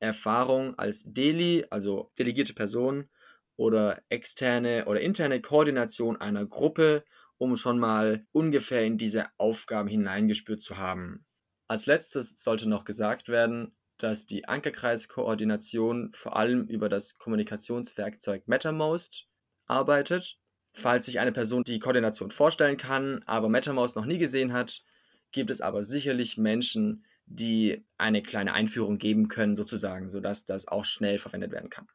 Erfahrung 0.00 0.76
als 0.76 1.04
Deli, 1.06 1.66
also 1.70 2.10
delegierte 2.18 2.52
Person 2.52 3.08
oder 3.56 4.02
externe 4.08 4.86
oder 4.86 5.00
interne 5.00 5.40
Koordination 5.40 6.20
einer 6.20 6.46
Gruppe, 6.46 7.04
um 7.38 7.56
schon 7.56 7.78
mal 7.78 8.26
ungefähr 8.32 8.84
in 8.84 8.98
diese 8.98 9.26
Aufgaben 9.38 9.88
hineingespürt 9.88 10.62
zu 10.62 10.78
haben. 10.78 11.24
Als 11.68 11.86
letztes 11.86 12.42
sollte 12.42 12.68
noch 12.68 12.84
gesagt 12.84 13.28
werden, 13.28 13.74
dass 13.96 14.26
die 14.26 14.46
Ankerkreiskoordination 14.46 16.12
vor 16.14 16.36
allem 16.36 16.66
über 16.66 16.88
das 16.88 17.16
Kommunikationswerkzeug 17.16 18.46
MetaMost 18.48 19.28
arbeitet. 19.66 20.38
Falls 20.72 21.06
sich 21.06 21.20
eine 21.20 21.32
Person 21.32 21.62
die 21.62 21.78
Koordination 21.78 22.32
vorstellen 22.32 22.76
kann, 22.76 23.22
aber 23.26 23.48
MetaMost 23.48 23.94
noch 23.94 24.06
nie 24.06 24.18
gesehen 24.18 24.52
hat, 24.52 24.82
gibt 25.30 25.50
es 25.50 25.60
aber 25.60 25.82
sicherlich 25.84 26.36
Menschen, 26.36 27.04
die 27.26 27.84
eine 27.96 28.22
kleine 28.22 28.52
Einführung 28.52 28.98
geben 28.98 29.28
können, 29.28 29.56
sozusagen, 29.56 30.08
sodass 30.08 30.44
das 30.44 30.68
auch 30.68 30.84
schnell 30.84 31.18
verwendet 31.18 31.52
werden 31.52 31.70
kann. 31.70 31.86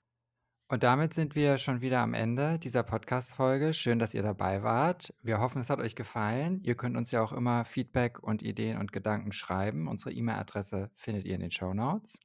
Und 0.72 0.84
damit 0.84 1.16
sind 1.16 1.34
wir 1.34 1.58
schon 1.58 1.82
wieder 1.82 2.00
am 2.02 2.14
Ende 2.14 2.60
dieser 2.60 2.84
Podcast-Folge. 2.84 3.74
Schön, 3.74 3.98
dass 3.98 4.14
ihr 4.14 4.22
dabei 4.22 4.62
wart. 4.62 5.12
Wir 5.24 5.40
hoffen, 5.40 5.62
es 5.62 5.70
hat 5.72 5.80
euch 5.80 5.96
gefallen. 5.96 6.62
Ihr 6.64 6.76
könnt 6.76 6.96
uns 6.96 7.10
ja 7.10 7.24
auch 7.24 7.34
immer 7.34 7.66
Feedback 7.66 8.20
und 8.22 8.44
Ideen 8.44 8.78
und 8.78 8.92
Gedanken 8.92 9.32
schreiben. 9.32 9.88
Unsere 9.88 10.12
E-Mail-Adresse 10.12 10.92
findet 10.94 11.26
ihr 11.26 11.34
in 11.34 11.42
den 11.42 11.50
Show 11.50 11.74
Notes. 11.74 12.20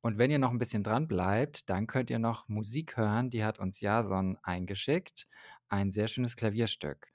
Und 0.00 0.16
wenn 0.16 0.30
ihr 0.30 0.38
noch 0.38 0.52
ein 0.52 0.60
bisschen 0.60 0.84
dran 0.84 1.08
bleibt, 1.08 1.68
dann 1.70 1.88
könnt 1.88 2.08
ihr 2.08 2.20
noch 2.20 2.48
Musik 2.48 2.96
hören. 2.96 3.30
Die 3.30 3.42
hat 3.42 3.58
uns 3.58 3.80
Jason 3.80 4.38
eingeschickt. 4.44 5.26
Ein 5.68 5.90
sehr 5.90 6.06
schönes 6.06 6.36
Klavierstück. 6.36 7.08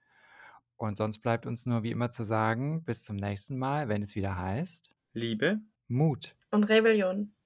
Und 0.75 0.97
sonst 0.97 1.19
bleibt 1.19 1.45
uns 1.45 1.65
nur 1.65 1.84
wie 1.84 1.91
immer 1.91 2.12
zu 2.12 2.25
sagen, 2.25 2.84
bis 2.84 3.06
zum 3.06 3.15
nächsten 3.15 3.58
Mal, 3.58 3.88
wenn 3.88 4.01
es 4.01 4.17
wieder 4.17 4.38
heißt 4.38 4.91
Liebe, 5.13 5.62
Mut 5.88 6.36
und 6.51 6.65
Rebellion. 6.65 7.37